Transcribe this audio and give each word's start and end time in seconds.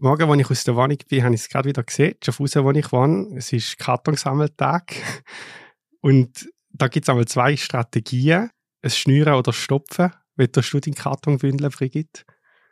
Heute 0.00 0.26
Morgen, 0.26 0.30
als 0.30 0.40
ich 0.42 0.50
aus 0.50 0.62
der 0.62 0.76
Wohnung 0.76 0.98
bin, 1.08 1.24
habe 1.24 1.34
ich 1.34 1.40
es 1.40 1.48
gerade 1.48 1.68
wieder 1.68 1.82
gesehen, 1.82 2.14
schon 2.22 2.32
raus, 2.38 2.54
wo 2.54 2.70
ich 2.70 2.92
wohne. 2.92 3.36
Es 3.36 3.52
ist 3.52 3.78
Kartonsammeltag. 3.78 4.94
Und 6.00 6.48
da 6.70 6.86
gibt 6.86 7.04
es 7.04 7.08
einmal 7.08 7.26
zwei 7.26 7.56
Strategien. 7.56 8.50
Ein 8.80 8.90
Schnüren 8.90 9.34
oder 9.34 9.52
Stopfen. 9.52 10.12
Wie 10.36 10.46
tust 10.46 10.72
du 10.72 10.78
deinen 10.78 10.94
Karton 10.94 11.38
bündeln, 11.38 11.72
Brigitte? 11.72 12.22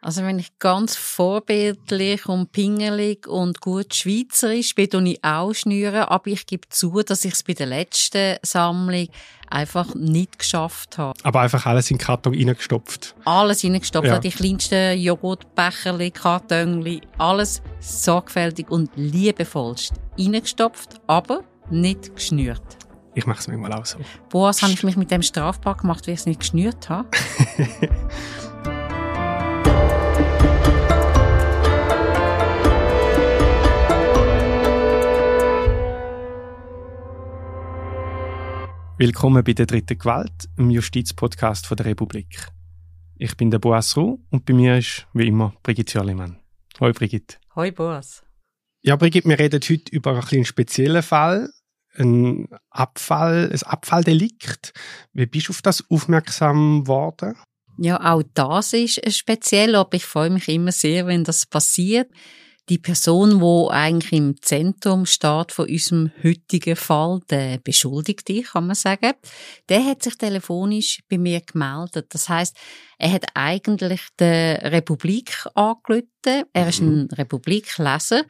Also 0.06 0.22
wenn 0.22 0.38
ich 0.38 0.56
ganz 0.60 0.94
vorbildlich 0.94 2.26
und 2.26 2.52
pingelig 2.52 3.26
und 3.26 3.60
gut 3.60 3.92
schweizerisch 3.92 4.72
bin, 4.76 4.88
tue 4.88 5.08
ich 5.08 5.24
auch 5.24 5.52
schnüren, 5.52 6.02
aber 6.02 6.28
ich 6.28 6.46
gebe 6.46 6.68
zu, 6.68 7.02
dass 7.02 7.24
ich 7.24 7.32
es 7.32 7.42
bei 7.42 7.54
der 7.54 7.66
letzten 7.66 8.36
Sammlung 8.42 9.08
einfach 9.50 9.96
nicht 9.96 10.38
geschafft 10.38 10.96
habe. 10.96 11.18
Aber 11.24 11.40
einfach 11.40 11.66
alles 11.66 11.90
in 11.90 11.96
den 11.96 12.04
Karton 12.04 12.36
reingestopft? 12.36 13.16
Alles 13.24 13.64
reingestopft, 13.64 14.06
ja. 14.06 14.20
die 14.20 14.30
kleinsten 14.30 14.96
Joghurtbecherli, 14.96 16.12
Kartönli, 16.12 17.00
alles 17.18 17.60
sorgfältig 17.80 18.70
und 18.70 18.92
liebevollst 18.94 19.94
reingestopft, 20.16 21.00
aber 21.08 21.42
nicht 21.68 22.14
geschnürt. 22.14 22.62
Ich 23.16 23.26
mache 23.26 23.40
es 23.40 23.48
manchmal 23.48 23.72
auch 23.72 23.86
so. 23.86 23.98
Boas, 24.28 24.62
habe 24.62 24.72
ich 24.72 24.84
mich 24.84 24.96
mit 24.96 25.10
dem 25.10 25.22
strafbar 25.22 25.78
gemacht, 25.78 26.06
weil 26.06 26.14
ich 26.14 26.20
es 26.20 26.26
nicht 26.26 26.38
geschnürt 26.38 26.88
habe? 26.88 27.08
Willkommen 38.98 39.44
bei 39.44 39.52
der 39.52 39.66
dritten 39.66 39.98
Gewalt, 39.98 40.48
im 40.56 40.70
Justizpodcast 40.70 41.68
der 41.70 41.84
Republik. 41.84 42.48
Ich 43.16 43.36
bin 43.36 43.50
der 43.50 43.58
Boas 43.58 43.94
Ruh 43.94 44.18
und 44.30 44.46
bei 44.46 44.54
mir 44.54 44.78
ist, 44.78 45.06
wie 45.12 45.26
immer, 45.26 45.52
Brigitte 45.62 45.98
Jörlimann. 45.98 46.38
Hoi 46.80 46.94
Brigitte. 46.94 47.36
Hoi 47.54 47.72
Boas. 47.72 48.22
Ja, 48.80 48.96
Brigitte, 48.96 49.28
wir 49.28 49.38
reden 49.38 49.60
heute 49.60 49.90
über 49.90 50.12
einen 50.12 50.22
kleinen 50.22 50.44
speziellen 50.46 51.02
Fall, 51.02 51.50
ein 51.98 52.48
Abfall, 52.70 53.50
ein 53.52 53.62
Abfalldelikt. 53.64 54.72
Wie 55.12 55.26
bist 55.26 55.48
du 55.48 55.52
auf 55.52 55.60
das 55.60 55.84
aufmerksam 55.90 56.84
geworden? 56.84 57.36
Ja, 57.76 58.14
auch 58.14 58.22
das 58.32 58.72
ist 58.72 59.14
speziell, 59.14 59.74
aber 59.74 59.94
ich 59.94 60.06
freue 60.06 60.30
mich 60.30 60.48
immer 60.48 60.72
sehr, 60.72 61.06
wenn 61.06 61.22
das 61.22 61.44
passiert 61.44 62.08
die 62.68 62.78
Person, 62.78 63.40
wo 63.40 63.68
eigentlich 63.68 64.12
im 64.12 64.42
Zentrum 64.42 65.06
steht 65.06 65.52
von 65.52 65.68
unserem 65.68 66.10
heutigen 66.22 66.76
Fall, 66.76 67.20
der 67.30 67.58
Beschuldigte, 67.58 68.42
kann 68.42 68.66
man 68.66 68.74
sagen, 68.74 69.12
der 69.68 69.84
hat 69.84 70.02
sich 70.02 70.16
telefonisch 70.16 71.02
bei 71.08 71.18
mir 71.18 71.40
gemeldet. 71.40 72.06
Das 72.10 72.28
heißt, 72.28 72.56
er 72.98 73.12
hat 73.12 73.26
eigentlich 73.34 74.00
der 74.18 74.72
Republik 74.72 75.46
angerufen. 75.54 76.44
Er 76.52 76.68
ist 76.68 76.80
ein 76.80 77.02
mhm. 77.02 77.08
Republikleser. 77.12 78.24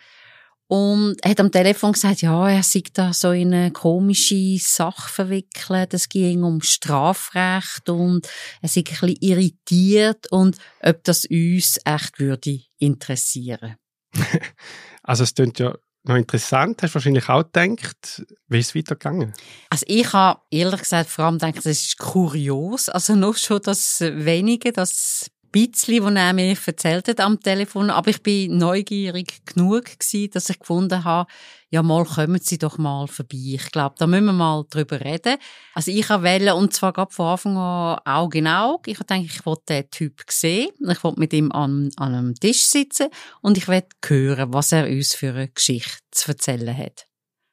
Und 0.69 1.17
er 1.23 1.31
hat 1.31 1.41
am 1.41 1.53
Telefon 1.53 1.93
gesagt, 1.93 2.23
ja, 2.23 2.49
er 2.51 2.63
sei 2.65 2.83
da 2.93 3.13
so 3.13 3.31
in 3.31 3.55
eine 3.55 3.71
komische 3.71 4.59
Sache 4.59 5.09
verwickelt. 5.09 5.95
Es 5.95 6.09
ging 6.09 6.43
um 6.43 6.61
Strafrecht 6.61 7.89
und 7.89 8.29
er 8.61 8.69
sei 8.69 8.81
ein 8.81 8.85
bisschen 8.85 9.17
irritiert 9.21 10.31
und 10.33 10.57
ob 10.83 11.05
das 11.05 11.25
uns 11.25 11.79
echt 11.85 12.19
würde 12.19 12.61
interessieren. 12.79 13.77
also 15.03 15.25
es 15.25 15.35
klingt 15.35 15.59
ja 15.59 15.75
noch 16.05 16.17
interessant. 16.17 16.83
Hast 16.83 16.93
du 16.93 16.95
wahrscheinlich 16.95 17.29
auch 17.29 17.43
gedacht, 17.43 18.25
wie 18.49 18.59
ist 18.59 18.69
es 18.69 18.75
weitergegangen? 18.75 19.33
Also 19.71 19.85
ich 19.89 20.13
habe 20.13 20.41
ehrlich 20.51 20.81
gesagt 20.81 21.11
vor 21.11 21.25
allem 21.25 21.39
gedacht, 21.39 21.59
das 21.59 21.67
ist 21.67 21.99
kurios. 21.99 22.89
Also 22.89 23.15
noch 23.15 23.37
schon 23.37 23.61
das 23.63 24.01
Wenige, 24.01 24.73
das 24.73 25.31
bisschen, 25.57 26.05
was 26.05 26.15
er 26.15 26.33
mir 26.35 26.57
erzählt 26.67 27.09
hat 27.09 27.21
am 27.21 27.41
Telefon, 27.41 27.91
aber 27.91 28.11
ich 28.11 28.23
bin 28.23 28.59
neugierig 28.59 29.45
genug 29.47 29.85
dass 30.33 30.51
ich 30.51 30.59
gefunden 30.59 31.05
habe, 31.05 31.31
ja 31.71 31.83
mal 31.83 32.05
kommen 32.05 32.41
Sie 32.41 32.59
doch 32.59 32.79
mal 32.79 33.07
vorbei. 33.09 33.55
Ich 33.55 33.71
glaube, 33.71 33.95
da 33.99 34.07
müssen 34.07 34.27
wir 34.27 34.33
mal 34.33 34.65
drüber 34.69 35.01
reden. 35.01 35.37
Also 35.75 35.91
ich 35.91 36.09
wählen 36.09 36.55
und 36.55 36.75
zwar 36.75 36.93
gerade 36.93 37.13
von 37.13 37.27
Anfang 37.27 37.57
an 37.57 37.99
Auge 38.05 38.39
in 38.39 38.49
Auge. 38.49 38.91
Ich 38.91 38.99
denke, 38.99 39.27
ich 39.33 39.47
wollte 39.47 39.63
den 39.69 39.91
Typ 39.91 40.23
sehen. 40.29 40.71
Ich 40.89 41.03
wollte 41.03 41.21
mit 41.21 41.33
ihm 41.33 41.51
an, 41.53 41.91
an 41.97 42.15
einem 42.15 42.35
Tisch 42.35 42.65
sitzen 42.65 43.09
und 43.41 43.57
ich 43.57 43.67
wollte 43.67 43.89
hören, 44.07 44.53
was 44.53 44.73
er 44.73 44.87
uns 44.87 45.15
für 45.15 45.31
eine 45.31 45.49
Geschichte 45.49 45.99
zu 46.11 46.33
erzählen 46.33 46.77
hat. 46.77 47.07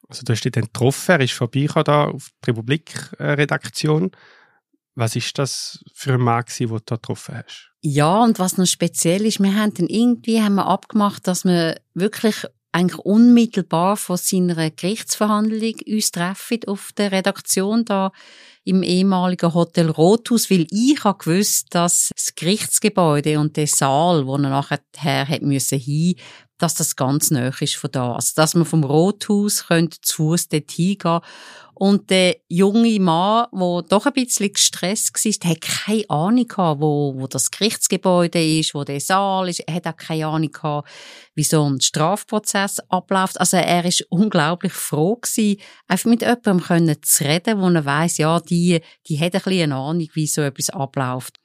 Also 0.10 0.24
du 0.24 0.34
hast 0.34 0.46
ihn 0.46 0.52
dann 0.52 0.66
getroffen, 0.66 1.12
er 1.12 1.22
ist 1.22 1.34
vorbeigekommen 1.34 1.86
da 1.86 2.06
auf 2.06 2.30
die 2.46 2.50
Republik-Redaktion. 2.50 4.12
Was 4.96 5.16
ist 5.16 5.40
das 5.40 5.84
für 5.96 6.14
ein 6.14 6.22
Mann, 6.22 6.44
den 6.60 6.68
du 6.68 6.80
da 6.80 6.96
getroffen 6.96 7.36
hast? 7.36 7.73
Ja, 7.86 8.24
und 8.24 8.40
was 8.40 8.58
noch 8.58 8.66
speziell 8.66 9.26
ist, 9.26 9.42
wir 9.42 9.56
haben 9.56 9.74
dann 9.74 9.88
irgendwie 9.88 10.42
haben 10.42 10.56
wir 10.56 10.68
abgemacht, 10.68 11.28
dass 11.28 11.44
wir 11.44 11.82
wirklich 11.94 12.46
eigentlich 12.72 13.00
unmittelbar 13.00 13.98
vor 13.98 14.18
seiner 14.18 14.72
Gerichtsverhandlung 14.72 15.76
uns 15.86 16.12
treffen 16.12 16.60
auf 16.66 16.92
der 16.98 17.12
Redaktion 17.12 17.84
da 17.84 18.14
im 18.64 18.84
ehemaligen 18.84 19.54
Hotel 19.54 19.90
Rothaus, 19.90 20.50
weil 20.50 20.66
ich 20.72 21.04
habe 21.04 21.18
gewusst, 21.18 21.76
dass 21.76 22.10
das 22.16 22.34
Gerichtsgebäude 22.36 23.38
und 23.38 23.58
der 23.58 23.68
Saal, 23.68 24.26
wo 24.26 24.36
er 24.36 24.50
nachher 24.50 24.80
hat 25.28 25.42
müssen 25.42 25.78
hin, 25.78 26.16
dass 26.58 26.76
das 26.76 26.96
ganz 26.96 27.32
nah 27.32 27.50
ist 27.60 27.76
von 27.76 27.92
da. 27.92 28.14
Also, 28.14 28.34
dass 28.36 28.56
man 28.56 28.66
vom 28.66 28.84
Rothaus 28.84 29.68
könnte 29.68 30.00
zu 30.02 30.16
Fuß 30.16 30.50
dort 30.50 30.72
hingehen 30.72 31.20
und 31.76 32.12
der 32.12 32.38
junge 32.48 33.00
Mann, 33.00 33.48
der 33.52 33.82
doch 33.90 34.06
ein 34.06 34.14
bisschen 34.14 34.54
gestresst 34.54 35.14
war, 35.14 35.50
hat 35.50 35.62
keine 35.62 36.10
Ahnung 36.10 36.48
gehabt, 36.48 36.82
wo, 36.82 37.16
wo 37.18 37.28
das 37.28 37.50
Gerichtsgebäude 37.50 38.60
ist, 38.60 38.76
wo 38.76 38.84
der 38.84 39.00
Saal 39.00 39.50
ist. 39.50 39.60
Er 39.62 39.74
hat 39.76 39.88
auch 39.88 39.98
keine 39.98 40.28
Ahnung 40.28 40.52
gehabt, 40.52 40.88
wie 41.34 41.44
so 41.44 41.66
ein 41.66 41.82
Strafprozess 41.82 42.80
abläuft. 42.90 43.40
Also 43.40 43.58
er 43.58 43.84
ist 43.86 44.06
unglaublich 44.10 44.74
froh 44.74 45.16
gewesen, 45.16 45.60
einfach 45.88 46.10
mit 46.10 46.22
jemandem 46.22 46.62
können 46.62 46.96
zu 47.02 47.24
reden, 47.24 47.60
wo 47.60 47.68
er 47.70 47.86
weiss, 47.86 48.18
ja, 48.18 48.40
die, 48.40 48.82
die 49.08 49.20
hat 49.20 49.34
ein 49.34 49.42
bisschen 49.42 49.64
eine 49.64 49.76
Ahnung, 49.76 50.08
wie 50.14 50.28
so 50.28 50.42
etwas 50.42 50.70
abläuft. 50.70 51.40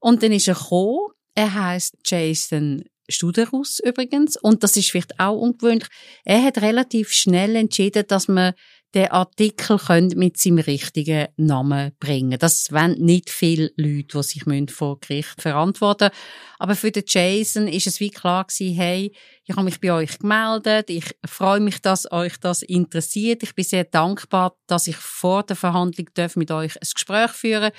Und 0.00 0.22
dann 0.22 0.32
ist 0.32 0.48
er 0.48 0.54
gekommen. 0.54 1.12
Er 1.34 1.54
heißt 1.54 1.98
Jason 2.04 2.84
Studerus 3.08 3.80
übrigens. 3.80 4.36
Und 4.36 4.62
das 4.62 4.76
ist 4.76 4.90
vielleicht 4.90 5.18
auch 5.18 5.36
ungewöhnlich. 5.36 5.88
Er 6.24 6.42
hat 6.42 6.60
relativ 6.62 7.12
schnell 7.12 7.56
entschieden, 7.56 8.04
dass 8.06 8.28
man 8.28 8.54
den 8.94 9.10
Artikel 9.10 9.78
mit 10.16 10.38
seinem 10.38 10.58
richtigen 10.60 11.28
Namen 11.36 11.92
bringen. 12.00 12.38
Das 12.38 12.72
wollen 12.72 12.94
nicht 12.98 13.28
viele 13.28 13.70
Leute, 13.76 14.18
die 14.18 14.22
sich 14.22 14.70
vor 14.70 14.98
Gericht 14.98 15.42
verantworten 15.42 16.04
müssen. 16.04 16.56
Aber 16.58 16.74
für 16.74 16.90
den 16.90 17.04
Jason 17.06 17.68
ist 17.68 17.86
es 17.86 18.00
wie 18.00 18.10
klar 18.10 18.46
gewesen, 18.46 18.74
hey, 18.74 19.14
ich 19.44 19.54
habe 19.54 19.64
mich 19.64 19.80
bei 19.80 19.92
euch 19.92 20.18
gemeldet, 20.18 20.88
ich 20.88 21.04
freue 21.26 21.60
mich, 21.60 21.82
dass 21.82 22.10
euch 22.10 22.38
das 22.38 22.62
interessiert. 22.62 23.42
Ich 23.42 23.54
bin 23.54 23.64
sehr 23.64 23.84
dankbar, 23.84 24.56
dass 24.66 24.86
ich 24.86 24.96
vor 24.96 25.42
der 25.42 25.56
Verhandlung 25.56 26.06
mit 26.36 26.50
euch 26.50 26.76
ein 26.76 26.88
Gespräch 26.94 27.32
führen 27.32 27.72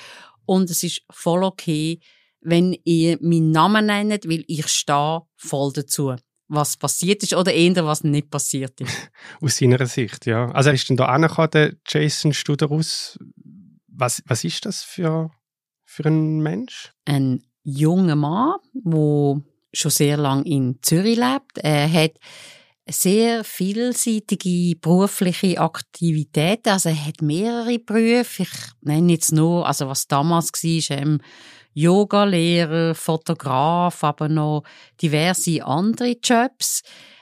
und 0.46 0.70
es 0.70 0.84
ist 0.84 1.02
voll 1.12 1.44
okay, 1.44 2.00
wenn 2.42 2.78
ihr 2.84 3.18
meinen 3.22 3.52
Namen 3.52 3.86
nennt, 3.88 4.28
weil 4.28 4.44
ich 4.48 4.68
stehe 4.68 5.22
voll 5.36 5.74
dazu 5.74 6.16
was 6.50 6.76
passiert 6.76 7.24
ist 7.24 7.36
oder 7.36 7.54
eher 7.54 7.86
was 7.86 8.04
nicht 8.04 8.30
passiert 8.30 8.82
ist. 8.82 9.12
Aus 9.42 9.58
seiner 9.58 9.86
Sicht, 9.86 10.26
ja. 10.26 10.52
Also 10.52 10.70
er 10.70 10.76
ist 10.76 10.90
dann 10.90 10.98
da 10.98 11.06
angekommen, 11.06 11.52
der 11.52 11.76
Jason 11.88 12.34
Studerus. 12.34 13.18
Was, 13.88 14.24
was 14.26 14.44
ist 14.44 14.66
das 14.66 14.84
für, 14.84 15.30
für 15.86 16.06
ein 16.06 16.40
Mensch? 16.40 16.92
Ein 17.06 17.44
junger 17.64 18.16
Mann, 18.16 18.58
der 18.74 19.42
schon 19.74 19.92
sehr 19.92 20.18
lange 20.18 20.46
in 20.46 20.80
Zürich 20.82 21.18
lebt. 21.18 21.60
Er 21.60 21.92
hat 21.92 22.14
sehr 22.90 23.44
vielseitige 23.44 24.76
berufliche 24.80 25.60
Aktivitäten. 25.60 26.70
Also 26.70 26.90
er 26.90 27.06
hat 27.06 27.22
mehrere 27.22 27.78
Berufe. 27.78 28.44
Ich 28.44 28.50
nenne 28.82 29.14
jetzt 29.14 29.32
nur, 29.32 29.68
also 29.68 29.88
was 29.88 30.08
damals 30.08 30.52
war, 30.52 30.98
ähm, 30.98 31.22
Yoga-Lehrer, 31.74 32.96
Fotograf, 32.96 34.04
aber 34.04 34.30
noch 34.30 34.64
diverse 35.02 35.64
andere 35.64 36.16
Jobs. 36.24 36.82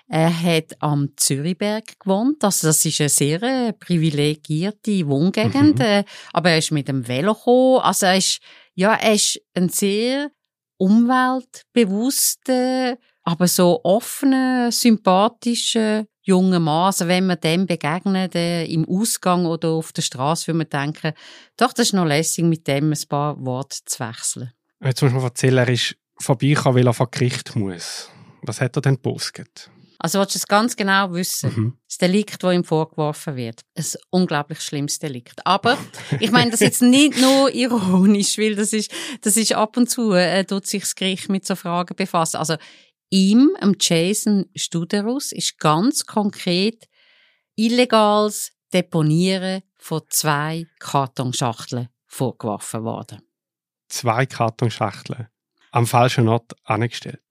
Er 0.09 0.41
hat 0.41 0.71
am 0.79 1.09
Zürichberg 1.17 1.99
gewohnt. 1.99 2.41
Also 2.43 2.67
das 2.67 2.85
ist 2.85 3.01
eine 3.01 3.09
sehr 3.09 3.43
äh, 3.43 3.73
privilegierte 3.73 5.05
Wohngegend. 5.07 5.79
Mhm. 5.79 5.85
Äh, 5.85 6.05
aber 6.31 6.51
er 6.51 6.59
ist 6.59 6.71
mit 6.71 6.87
dem 6.87 7.05
Velo 7.07 7.33
gekommen. 7.33 7.81
Also 7.81 8.05
er 8.05 8.17
ist, 8.17 8.39
ja, 8.73 8.93
er 8.93 9.13
ist 9.13 9.41
ein 9.53 9.67
sehr 9.69 10.31
umweltbewusster, 10.77 12.97
aber 13.23 13.47
so 13.47 13.81
offener, 13.83 14.71
sympathischer 14.71 16.05
junger 16.27 16.59
Mann. 16.59 16.87
Also 16.87 17.07
wenn 17.07 17.25
man 17.25 17.39
dem 17.39 17.65
begegnet, 17.65 18.35
äh, 18.35 18.65
im 18.65 18.87
Ausgang 18.87 19.45
oder 19.45 19.69
auf 19.69 19.91
der 19.93 20.01
Straße, 20.01 20.47
würde 20.47 20.57
man 20.57 20.69
denken, 20.69 21.13
doch, 21.55 21.73
das 21.73 21.87
ist 21.87 21.93
noch 21.93 22.05
lässig, 22.05 22.43
mit 22.43 22.67
dem 22.67 22.91
ein 22.91 23.07
paar 23.09 23.43
Worte 23.43 23.77
zu 23.85 23.99
wechseln. 23.99 24.51
Jetzt 24.83 25.01
muss 25.01 25.13
man 25.13 25.23
erzählen, 25.23 25.59
er 25.59 25.69
ist 25.69 25.95
vorbeigekommen, 26.19 26.79
weil 26.79 26.87
er 26.87 26.93
vor 26.93 27.09
Gericht 27.09 27.55
muss. 27.55 28.09
Was 28.43 28.61
hat 28.61 28.75
er 28.75 28.81
denn 28.81 28.95
gepostet? 28.95 29.71
Also 29.99 30.19
willst 30.19 30.35
du 30.35 30.37
es 30.37 30.47
ganz 30.47 30.75
genau 30.75 31.11
wissen? 31.13 31.51
Mhm. 31.55 31.77
Das 31.87 31.97
Delikt, 31.97 32.43
das 32.43 32.53
ihm 32.53 32.63
vorgeworfen 32.63 33.35
wird. 33.35 33.61
Ein 33.75 33.85
unglaublich 34.11 34.61
schlimmes 34.61 34.99
Delikt. 34.99 35.43
Aber 35.45 35.77
ich 36.19 36.31
meine 36.31 36.51
das 36.51 36.59
jetzt 36.59 36.81
nicht 36.83 37.19
nur 37.19 37.51
ironisch, 37.53 38.37
weil 38.37 38.55
das 38.55 38.73
ist, 38.73 38.91
das 39.21 39.37
ist 39.37 39.53
ab 39.53 39.75
und 39.75 39.89
zu, 39.89 40.13
äh, 40.13 40.45
tut 40.45 40.67
sich 40.67 40.83
das 40.83 40.93
Gericht 40.93 41.29
mit 41.29 41.47
so 41.47 41.55
Fragen 41.55 41.95
befassen. 41.95 42.37
Also 42.37 42.57
ihm, 43.09 43.55
am 43.59 43.75
Jason 43.79 44.45
Studerus, 44.55 45.31
ist 45.31 45.59
ganz 45.59 46.05
konkret 46.05 46.87
illegales 47.55 48.51
Deponieren 48.73 49.63
von 49.77 50.01
zwei 50.09 50.65
Kartonschachteln 50.79 51.89
vorgeworfen 52.05 52.83
worden. 52.83 53.21
Zwei 53.87 54.25
Kartonschachteln 54.25 55.27
am 55.71 55.85
falschen 55.85 56.27
Ort 56.27 56.53
angestellt. 56.63 57.23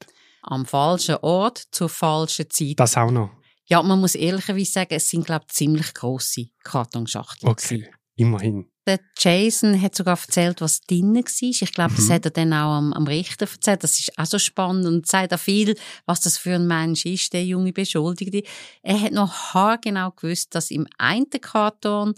Am 0.42 0.64
falschen 0.64 1.16
Ort 1.16 1.58
zur 1.70 1.88
falschen 1.88 2.48
Zeit. 2.48 2.78
Das 2.78 2.96
auch 2.96 3.10
noch. 3.10 3.30
Ja, 3.66 3.82
man 3.82 4.00
muss 4.00 4.14
ehrlicherweise 4.14 4.70
sagen, 4.70 4.94
es 4.94 5.08
sind, 5.08 5.26
glaube 5.26 5.44
ich, 5.48 5.54
ziemlich 5.54 5.92
grosse 5.92 6.46
Kartonschachteln. 6.62 7.50
Okay, 7.50 7.90
immerhin. 8.14 8.70
Der 8.86 9.00
Jason 9.18 9.80
hat 9.80 9.96
sogar 9.96 10.16
erzählt, 10.16 10.60
was 10.60 10.80
drin 10.82 11.14
war. 11.14 11.24
Ich 11.40 11.72
glaube, 11.72 11.94
das 11.96 12.06
Mhm. 12.06 12.12
hat 12.12 12.24
er 12.26 12.30
dann 12.30 12.52
auch 12.52 12.72
am, 12.74 12.92
am 12.92 13.06
Richter 13.06 13.48
erzählt. 13.50 13.82
Das 13.82 13.98
ist 13.98 14.16
auch 14.16 14.26
so 14.26 14.38
spannend 14.38 14.86
und 14.86 15.06
zeigt 15.06 15.34
auch 15.34 15.40
viel, 15.40 15.76
was 16.06 16.20
das 16.20 16.38
für 16.38 16.54
ein 16.54 16.66
Mensch 16.68 17.04
ist, 17.04 17.32
der 17.32 17.44
junge 17.44 17.72
Beschuldigte. 17.72 18.42
Er 18.82 19.00
hat 19.00 19.12
noch 19.12 19.54
haargenau 19.54 20.12
gewusst, 20.12 20.54
dass 20.54 20.70
im 20.70 20.86
einen 20.98 21.28
Karton 21.30 22.14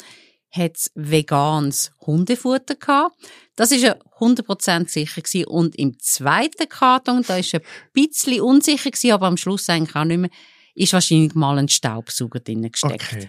hat's 0.51 0.91
veganes 0.95 1.93
Hundefutter 2.07 2.75
gehabt. 2.75 3.15
Das 3.57 3.71
ist 3.73 3.85
er 3.85 3.99
100% 4.19 4.89
sicher 4.89 5.21
gewesen. 5.23 5.47
Und 5.47 5.77
im 5.77 5.99
zweiten 5.99 6.69
Karton, 6.69 7.23
da 7.27 7.37
ist 7.39 7.55
er 7.55 7.61
ein 7.61 7.67
bisschen 7.93 8.41
unsicher 8.41 8.91
gewesen, 8.91 9.13
aber 9.13 9.27
am 9.27 9.37
Schluss 9.37 9.69
eigentlich 9.69 9.97
auch 9.97 10.05
nicht 10.05 10.19
mehr, 10.19 10.31
ist 10.75 10.93
wahrscheinlich 10.93 11.35
mal 11.35 11.59
ein 11.59 11.69
Staubsauger 11.69 12.41
drin 12.41 12.71
gesteckt. 12.71 13.13
Okay. 13.13 13.29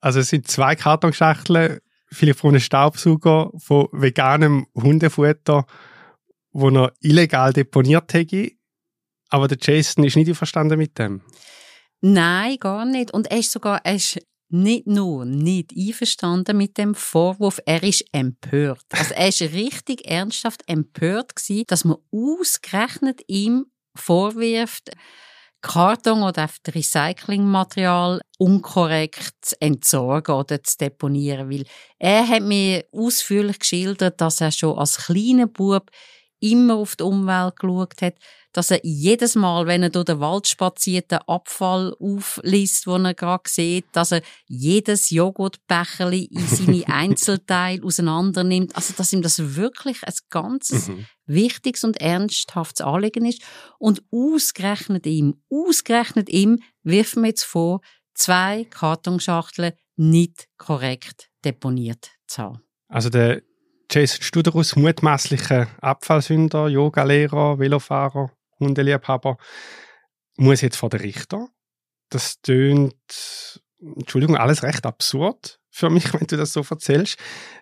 Also 0.00 0.20
es 0.20 0.28
sind 0.28 0.48
zwei 0.48 0.74
Kartonschachteln, 0.74 1.78
vielleicht 2.12 2.38
von 2.38 2.50
einem 2.50 2.60
Staubsauger 2.60 3.50
von 3.56 3.88
veganem 3.92 4.66
Hundefutter, 4.74 5.66
wo 6.52 6.68
er 6.68 6.92
illegal 7.00 7.52
deponiert 7.52 8.12
hätte. 8.12 8.52
Aber 9.28 9.48
der 9.48 9.58
Jason 9.60 10.04
ist 10.04 10.16
nicht 10.16 10.28
einverstanden 10.28 10.78
mit 10.78 10.98
dem. 10.98 11.22
Nein, 12.00 12.56
gar 12.58 12.84
nicht. 12.84 13.12
Und 13.14 13.30
er 13.30 13.38
ist 13.38 13.52
sogar, 13.52 13.80
er 13.84 13.94
ist 13.94 14.18
nicht 14.52 14.86
nur 14.86 15.24
nicht 15.24 15.72
einverstanden 15.74 16.58
mit 16.58 16.76
dem 16.76 16.94
Vorwurf, 16.94 17.58
er 17.64 17.82
ist 17.82 18.04
empört. 18.12 18.84
Also 18.90 19.14
er 19.14 19.28
ist 19.28 19.40
richtig 19.40 20.06
ernsthaft 20.06 20.62
empört 20.66 21.34
gewesen, 21.34 21.64
dass 21.68 21.84
man 21.84 21.96
ausgerechnet 22.12 23.22
ihm 23.28 23.64
vorwirft, 23.94 24.90
Karton 25.62 26.22
oder 26.22 26.42
einfach 26.42 26.58
Recyclingmaterial 26.74 28.20
unkorrekt 28.38 29.32
zu 29.40 29.60
entsorgen 29.60 30.34
oder 30.34 30.62
zu 30.62 30.76
deponieren, 30.76 31.50
weil 31.50 31.64
er 31.98 32.26
hat 32.28 32.42
mir 32.42 32.84
ausführlich 32.92 33.60
geschildert, 33.60 34.20
dass 34.20 34.40
er 34.40 34.50
schon 34.50 34.76
als 34.78 35.06
kleiner 35.06 35.46
Bub 35.46 35.90
immer 36.40 36.74
auf 36.74 36.96
die 36.96 37.04
Umwelt 37.04 37.56
geschaut 37.56 38.02
hat, 38.02 38.14
dass 38.52 38.70
er 38.70 38.80
jedes 38.82 39.34
Mal, 39.34 39.66
wenn 39.66 39.82
er 39.82 39.90
durch 39.90 40.04
den 40.04 40.20
Wald 40.20 40.46
spaziert, 40.46 41.10
den 41.10 41.20
Abfall 41.26 41.94
aufliest, 41.98 42.86
den 42.86 43.06
er 43.06 43.14
gerade 43.14 43.48
sieht, 43.48 43.86
dass 43.92 44.12
er 44.12 44.22
jedes 44.46 45.10
Joghurtbecherli 45.10 46.24
in 46.24 46.46
seine 46.46 46.84
Einzelteile 46.88 47.82
auseinander 47.82 48.44
nimmt. 48.44 48.76
Also, 48.76 48.94
dass 48.96 49.12
ihm 49.12 49.22
das 49.22 49.56
wirklich 49.56 50.02
ein 50.04 50.14
ganz 50.30 50.88
Mhm. 50.88 51.06
wichtiges 51.26 51.84
und 51.84 52.00
ernsthaftes 52.00 52.84
Anliegen 52.84 53.24
ist. 53.24 53.42
Und 53.78 54.02
ausgerechnet 54.10 55.06
ihm, 55.06 55.42
ausgerechnet 55.50 56.28
ihm 56.28 56.58
wirft 56.82 57.16
man 57.16 57.26
jetzt 57.26 57.44
vor, 57.44 57.80
zwei 58.14 58.64
Kartonschachteln 58.64 59.72
nicht 59.96 60.48
korrekt 60.58 61.30
deponiert 61.44 62.10
zu 62.26 62.42
haben. 62.42 62.62
Also 62.88 63.08
der 63.10 63.42
Jason 63.90 64.22
Studerus, 64.22 64.74
mutmaßlicher 64.76 65.68
Abfallsünder, 65.80 66.68
Yogalehrer, 66.68 67.58
Velofahrer, 67.58 68.32
Hundeliebhaber, 68.62 69.36
muss 70.36 70.60
jetzt 70.60 70.76
vor 70.76 70.90
den 70.90 71.00
Richter. 71.00 71.48
Das 72.08 72.40
tönt, 72.40 72.94
Entschuldigung, 73.80 74.36
alles 74.36 74.62
recht 74.62 74.86
absurd 74.86 75.60
für 75.70 75.90
mich, 75.90 76.12
wenn 76.14 76.26
du 76.26 76.36
das 76.36 76.52
so 76.52 76.64
erzählst. 76.68 77.18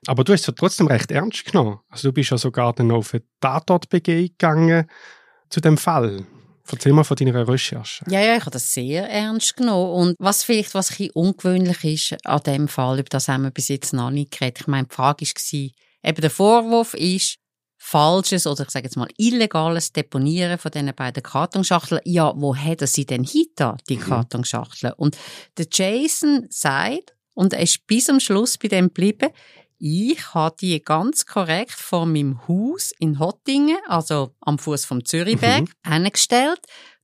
Aber 0.06 0.24
du 0.24 0.32
hast 0.32 0.40
es 0.40 0.46
ja 0.46 0.52
trotzdem 0.52 0.86
recht 0.88 1.10
ernst 1.10 1.44
genommen. 1.44 1.80
Also 1.88 2.08
du 2.08 2.12
bist 2.12 2.30
ja 2.30 2.38
sogar 2.38 2.72
dann 2.72 2.90
auf 2.90 3.14
eine 3.14 3.22
Tatortbegehung 3.40 4.28
gegangen 4.28 4.86
zu 5.48 5.60
dem 5.60 5.78
Fall. 5.78 6.26
Erzähl 6.72 6.92
mal 6.92 7.04
von 7.04 7.16
deiner 7.16 7.48
Recherche. 7.48 8.04
Ja, 8.08 8.20
ja, 8.20 8.36
ich 8.36 8.42
habe 8.42 8.52
das 8.52 8.72
sehr 8.72 9.08
ernst 9.10 9.56
genommen. 9.56 9.90
Und 9.92 10.16
was 10.18 10.44
vielleicht 10.44 10.74
was 10.74 11.00
ein 11.00 11.10
ungewöhnlich 11.10 11.84
ist 11.84 12.24
an 12.24 12.42
dem 12.44 12.68
Fall, 12.68 13.00
über 13.00 13.08
das 13.08 13.28
haben 13.28 13.42
wir 13.42 13.50
bis 13.50 13.68
jetzt 13.68 13.92
noch 13.92 14.10
nicht 14.10 14.38
geredet. 14.38 14.60
Ich 14.60 14.66
meine, 14.68 14.86
die 14.86 14.94
Frage 14.94 15.24
war, 15.24 15.70
eben 16.04 16.20
der 16.20 16.30
Vorwurf 16.30 16.94
ist, 16.94 17.38
falsches 17.82 18.46
oder 18.46 18.64
ich 18.64 18.70
sage 18.70 18.84
jetzt 18.84 18.96
mal 18.96 19.08
illegales 19.16 19.92
Deponieren 19.92 20.58
von 20.58 20.70
diesen 20.70 20.94
beiden 20.94 21.22
Kartonschachteln. 21.22 22.02
Ja, 22.04 22.32
wo 22.36 22.54
er 22.54 22.86
sie 22.86 23.06
denn 23.06 23.24
hinter, 23.24 23.78
die 23.88 23.96
Mhm. 23.96 24.02
Kartonschachteln? 24.02 24.92
Und 24.98 25.16
der 25.56 25.66
Jason 25.72 26.46
sagt, 26.50 27.14
und 27.34 27.54
er 27.54 27.60
ist 27.60 27.86
bis 27.86 28.04
zum 28.04 28.20
Schluss 28.20 28.58
bei 28.58 28.68
dem 28.68 28.88
geblieben, 28.88 29.30
ich 29.78 30.34
habe 30.34 30.54
die 30.60 30.82
ganz 30.82 31.24
korrekt 31.24 31.72
vor 31.72 32.04
meinem 32.04 32.46
Haus 32.46 32.92
in 32.98 33.18
Hottingen, 33.18 33.78
also 33.88 34.34
am 34.40 34.58
Fuß 34.58 34.84
vom 34.84 35.04
Zürichberg, 35.06 35.62
Mhm. 35.86 35.90
hingestellt, 35.90 36.60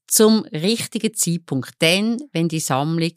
zum 0.07 0.45
richtigen 0.53 1.15
Zeitpunkt, 1.15 1.71
dann, 1.79 2.19
wenn 2.33 2.49
die 2.49 2.61
Sammlung 2.61 3.13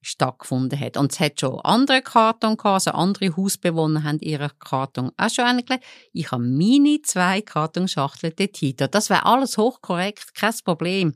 stattgefunden 0.00 0.78
hat. 0.78 0.96
Und 0.96 1.12
es 1.12 1.20
hat 1.20 1.40
schon 1.40 1.60
andere 1.60 2.02
Karton 2.02 2.56
gehabt, 2.56 2.86
also 2.86 2.90
andere 2.92 3.36
Hausbewohner 3.36 4.04
haben 4.04 4.18
ihre 4.20 4.50
Karton 4.58 5.10
auch 5.16 5.30
schon 5.30 5.44
angelegt. 5.44 5.84
Ich 6.12 6.30
habe 6.30 6.42
meine 6.42 7.02
zwei 7.02 7.42
Kartonschachteln 7.42 8.34
dort. 8.36 8.94
Das 8.94 9.10
wäre 9.10 9.26
alles 9.26 9.58
hochkorrekt, 9.58 10.34
kein 10.34 10.54
Problem. 10.64 11.14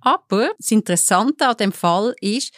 Aber 0.00 0.50
das 0.58 0.70
Interessante 0.70 1.48
an 1.48 1.56
dem 1.56 1.72
Fall 1.72 2.14
ist, 2.20 2.54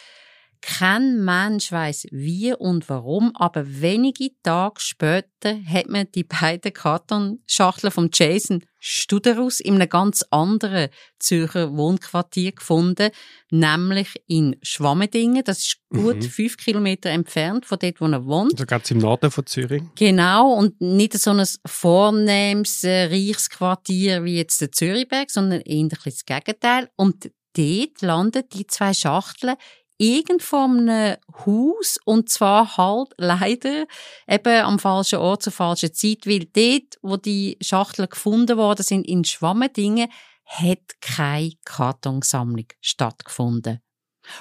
kein 0.67 1.23
Mensch 1.23 1.71
weiß 1.71 2.07
wie 2.11 2.53
und 2.53 2.89
warum, 2.89 3.31
aber 3.35 3.63
wenige 3.65 4.31
Tage 4.43 4.81
später 4.81 5.55
hat 5.65 5.87
man 5.87 6.11
die 6.13 6.25
beiden 6.25 6.73
Kartonschachteln 6.73 7.89
von 7.89 8.09
Jason 8.13 8.61
Studerus 8.77 9.61
in 9.61 9.75
einem 9.75 9.87
ganz 9.87 10.25
anderen 10.29 10.89
Zürcher 11.19 11.75
Wohnquartier 11.75 12.51
gefunden, 12.51 13.11
nämlich 13.49 14.09
in 14.27 14.57
Schwammendingen. 14.61 15.41
Das 15.45 15.59
ist 15.59 15.77
gut 15.89 16.17
Mhm. 16.17 16.21
fünf 16.21 16.57
Kilometer 16.57 17.11
entfernt 17.11 17.65
von 17.65 17.79
dort, 17.79 18.01
wo 18.01 18.05
er 18.07 18.25
wohnt. 18.25 18.51
Also 18.53 18.65
ganz 18.65 18.91
im 18.91 18.97
Norden 18.97 19.31
von 19.31 19.45
Zürich. 19.45 19.83
Genau, 19.95 20.51
und 20.53 20.81
nicht 20.81 21.13
so 21.17 21.31
ein 21.31 21.45
vornehmes 21.65 22.83
äh, 22.83 23.05
Reichsquartier 23.05 24.25
wie 24.25 24.35
jetzt 24.35 24.59
der 24.59 24.73
Zürichberg, 24.73 25.31
sondern 25.31 25.61
eher 25.61 25.87
das 26.03 26.25
Gegenteil. 26.25 26.89
Und 26.97 27.31
dort 27.55 28.01
landen 28.01 28.43
die 28.53 28.67
zwei 28.67 28.93
Schachteln 28.93 29.55
irgend 29.97 30.43
von 30.43 30.89
einem 30.89 31.17
Haus 31.45 31.97
und 32.05 32.29
zwar 32.29 32.77
halt 32.77 33.13
leider 33.17 33.85
eben 34.27 34.61
am 34.63 34.79
falschen 34.79 35.19
Ort 35.19 35.43
zur 35.43 35.53
falschen 35.53 35.93
Zeit, 35.93 36.25
weil 36.25 36.45
dort, 36.45 36.97
wo 37.01 37.17
die 37.17 37.57
Schachteln 37.61 38.09
gefunden 38.09 38.57
worden 38.57 38.83
sind, 38.83 39.07
in 39.07 39.23
Schwammendingen, 39.23 40.09
hat 40.45 41.01
keine 41.01 41.51
Kartonsammlung 41.65 42.67
stattgefunden. 42.81 43.81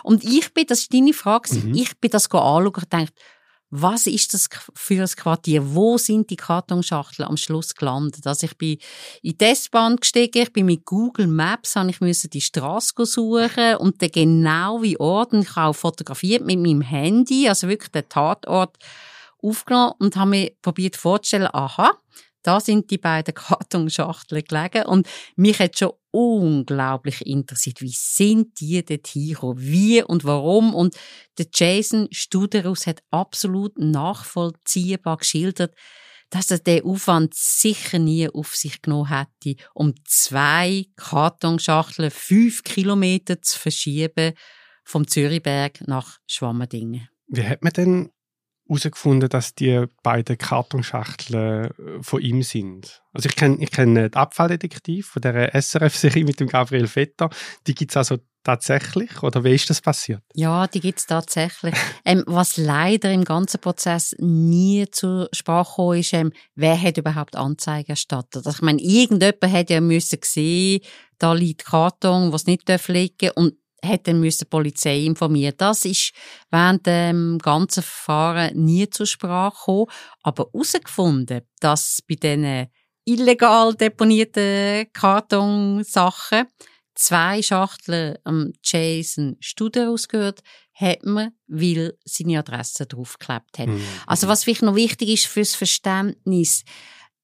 Und 0.02 0.24
ich 0.24 0.52
bin, 0.52 0.66
das 0.66 0.80
ist 0.80 0.94
deine 0.94 1.12
Frage, 1.12 1.54
Mhm. 1.54 1.74
ich 1.74 1.98
bin 2.00 2.10
das 2.10 2.30
anschauen 2.30 2.66
und 2.66 2.92
dachte, 2.92 3.12
was 3.70 4.06
ist 4.06 4.32
das 4.32 4.48
für 4.74 5.02
ein 5.02 5.08
Quartier? 5.08 5.74
Wo 5.74 5.98
sind 5.98 6.30
die 6.30 6.36
Kartonschachteln 6.36 7.28
am 7.28 7.36
Schluss 7.36 7.74
gelandet? 7.74 8.26
Also 8.26 8.46
ich 8.46 8.56
bin 8.56 8.78
in 9.22 9.36
die 9.36 9.44
S-Bahn 9.44 9.96
gestiegen, 9.96 10.42
ich 10.42 10.52
bin 10.52 10.66
mit 10.66 10.84
Google 10.84 11.26
Maps, 11.26 11.74
habe 11.74 11.90
ich 11.90 12.00
müssen 12.00 12.30
die 12.30 12.40
Straße 12.40 12.94
suchen 13.04 13.76
und 13.76 14.00
den 14.00 14.12
genauen 14.12 14.96
Ort, 14.98 15.32
und 15.32 15.42
ich 15.42 15.56
habe 15.56 15.70
auch 15.70 15.76
fotografiert 15.76 16.44
mit 16.44 16.60
meinem 16.60 16.80
Handy, 16.80 17.48
also 17.48 17.68
wirklich 17.68 17.90
den 17.90 18.08
Tatort 18.08 18.76
aufgenommen 19.42 19.94
und 19.98 20.16
habe 20.16 20.30
mir 20.30 20.52
probiert 20.62 20.96
vorzustellen, 20.96 21.48
aha, 21.52 21.92
da 22.42 22.60
sind 22.60 22.90
die 22.90 22.98
beiden 22.98 23.34
Kartonschachteln 23.34 24.44
gelegen 24.44 24.86
und 24.86 25.08
mich 25.34 25.58
hat 25.58 25.76
schon 25.76 25.92
unglaublich 26.16 27.26
interessiert, 27.26 27.82
wie 27.82 27.92
sind 27.94 28.58
die 28.58 28.82
dort 28.82 29.06
hingekommen, 29.06 29.62
wie 29.62 30.02
und 30.02 30.24
warum? 30.24 30.74
Und 30.74 30.96
der 31.36 31.46
Jason 31.52 32.08
Studerus 32.10 32.86
hat 32.86 33.02
absolut 33.10 33.76
nachvollziehbar 33.78 35.18
geschildert, 35.18 35.74
dass 36.30 36.50
er 36.50 36.58
den 36.58 36.84
Aufwand 36.84 37.34
sicher 37.34 37.98
nie 37.98 38.30
auf 38.30 38.56
sich 38.56 38.80
genommen 38.80 39.10
hätte, 39.10 39.62
um 39.74 39.92
zwei 40.04 40.86
Kartonschachteln 40.96 42.10
fünf 42.10 42.62
Kilometer 42.64 43.42
zu 43.42 43.58
verschieben 43.58 44.32
vom 44.84 45.06
Zürichberg 45.06 45.86
nach 45.86 46.18
Schwammendingen. 46.26 47.08
Wie 47.28 47.44
hat 47.44 47.62
man 47.62 47.72
denn 47.74 48.10
herausgefunden, 48.68 49.28
dass 49.28 49.54
die 49.54 49.86
beiden 50.02 50.38
Kartonschachteln 50.38 51.66
äh, 51.66 52.02
von 52.02 52.20
ihm 52.20 52.42
sind? 52.42 53.02
Also 53.12 53.28
ich 53.28 53.36
kenne 53.36 53.56
ich 53.60 53.70
kenn 53.70 53.94
den 53.94 54.14
Abfalldetektiv 54.14 55.06
von 55.08 55.22
der 55.22 55.54
SRF-Serie 55.54 56.24
mit 56.24 56.40
dem 56.40 56.48
Gabriel 56.48 56.86
Vetter. 56.86 57.30
Die 57.66 57.74
gibt 57.74 57.92
es 57.92 57.96
also 57.96 58.18
tatsächlich 58.46 59.22
oder 59.22 59.42
wie 59.42 59.54
ist 59.54 59.68
das 59.68 59.80
passiert? 59.80 60.22
Ja, 60.34 60.68
die 60.68 60.80
gibt 60.80 61.00
es 61.00 61.06
tatsächlich. 61.06 61.74
ähm, 62.04 62.22
was 62.26 62.56
leider 62.56 63.12
im 63.12 63.24
ganzen 63.24 63.60
Prozess 63.60 64.14
nie 64.18 64.86
zur 64.90 65.28
Sprache 65.32 65.70
gekommen 65.70 65.98
ist, 65.98 66.12
ähm, 66.12 66.32
wer 66.54 66.80
hat 66.80 66.96
überhaupt 66.96 67.36
Anzeige 67.36 67.90
erstattet? 67.90 68.46
Also 68.46 68.50
ich 68.50 68.62
meine, 68.62 68.80
irgendjemand 68.80 69.52
hätte 69.52 69.74
ja 69.74 69.80
müssen 69.80 70.20
sehen, 70.22 70.80
da 71.18 71.32
liegt 71.32 71.64
Karton, 71.64 72.32
was 72.32 72.46
nicht 72.46 72.68
liegen 72.88 73.16
darf 73.18 73.36
und 73.36 73.54
hätte 73.86 74.14
müssen 74.14 74.44
die 74.44 74.50
Polizei 74.50 75.00
informieren. 75.00 75.54
Das 75.56 75.84
ist 75.84 76.12
während 76.50 76.86
dem 76.86 77.38
ganzen 77.38 77.82
Verfahren 77.82 78.64
nie 78.64 78.88
zur 78.90 79.06
Sprache 79.06 79.56
gekommen, 79.56 79.86
aber 80.22 80.48
herausgefunden, 80.52 81.42
dass 81.60 82.02
bei 82.08 82.14
diesen 82.14 82.66
illegal 83.04 83.74
deponierten 83.74 84.86
Kartonsachen 84.92 86.46
zwei 86.94 87.42
Schachteln 87.42 88.16
am 88.24 88.52
Jason 88.62 89.36
Studer 89.40 89.90
ausgehört, 89.90 90.40
hat 90.72 91.04
man, 91.04 91.32
weil 91.46 91.96
seine 92.04 92.38
Adresse 92.38 92.86
draufgeklebt 92.86 93.58
hat. 93.58 93.68
Mhm. 93.68 93.82
Also 94.06 94.28
was 94.28 94.44
vielleicht 94.44 94.62
noch 94.62 94.74
wichtig 94.74 95.08
ist 95.08 95.26
fürs 95.26 95.54
Verständnis, 95.54 96.64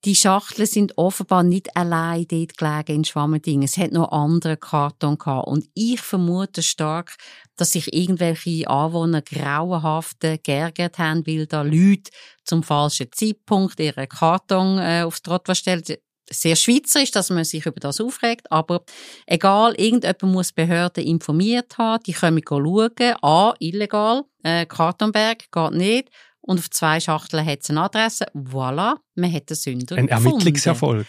die 0.04 0.16
Schachteln 0.16 0.66
sind 0.66 0.98
offenbar 0.98 1.44
nicht 1.44 1.76
allein 1.76 2.26
dort 2.28 2.56
gelegen 2.56 2.96
in 2.96 3.04
Schwammending. 3.04 3.62
Es 3.62 3.76
hat 3.76 3.92
noch 3.92 4.10
andere 4.10 4.56
Karton 4.56 5.16
gehabt. 5.16 5.46
Und 5.46 5.68
ich 5.74 6.00
vermute 6.00 6.62
stark, 6.62 7.16
dass 7.56 7.72
sich 7.72 7.92
irgendwelche 7.94 8.68
Anwohner 8.68 9.22
grauenhaft 9.22 10.18
geärgert 10.20 10.98
haben, 10.98 11.26
weil 11.26 11.46
da 11.46 11.62
Leute 11.62 12.10
zum 12.44 12.64
falschen 12.64 13.12
Zeitpunkt 13.12 13.78
ihren 13.78 14.08
Karton 14.08 14.78
äh, 14.78 15.02
aufs 15.04 15.22
Trottoir 15.22 15.54
stellen 15.54 15.84
sehr 16.30 16.56
schweizerisch, 16.56 17.10
dass 17.10 17.30
man 17.30 17.44
sich 17.44 17.66
über 17.66 17.80
das 17.80 18.00
aufregt, 18.00 18.50
aber 18.50 18.84
egal, 19.26 19.74
irgendjemand 19.74 20.22
muss 20.22 20.52
Behörden 20.52 21.04
informiert 21.04 21.76
haben, 21.78 22.02
die 22.04 22.12
können 22.12 22.40
schauen, 22.46 22.90
ah, 23.22 23.54
illegal, 23.58 24.22
äh, 24.42 24.64
Kartonberg 24.64 25.50
geht 25.50 25.72
nicht, 25.72 26.08
und 26.42 26.58
auf 26.58 26.70
zwei 26.70 27.00
Schachteln 27.00 27.46
hat 27.46 27.60
es 27.62 27.70
eine 27.70 27.82
Adresse. 27.82 28.26
Voilà, 28.34 28.96
man 29.14 29.32
hat 29.32 29.48
den 29.48 29.56
Sünder 29.56 29.96
Ein 29.96 30.08
Ermittlungserfolg. 30.08 31.06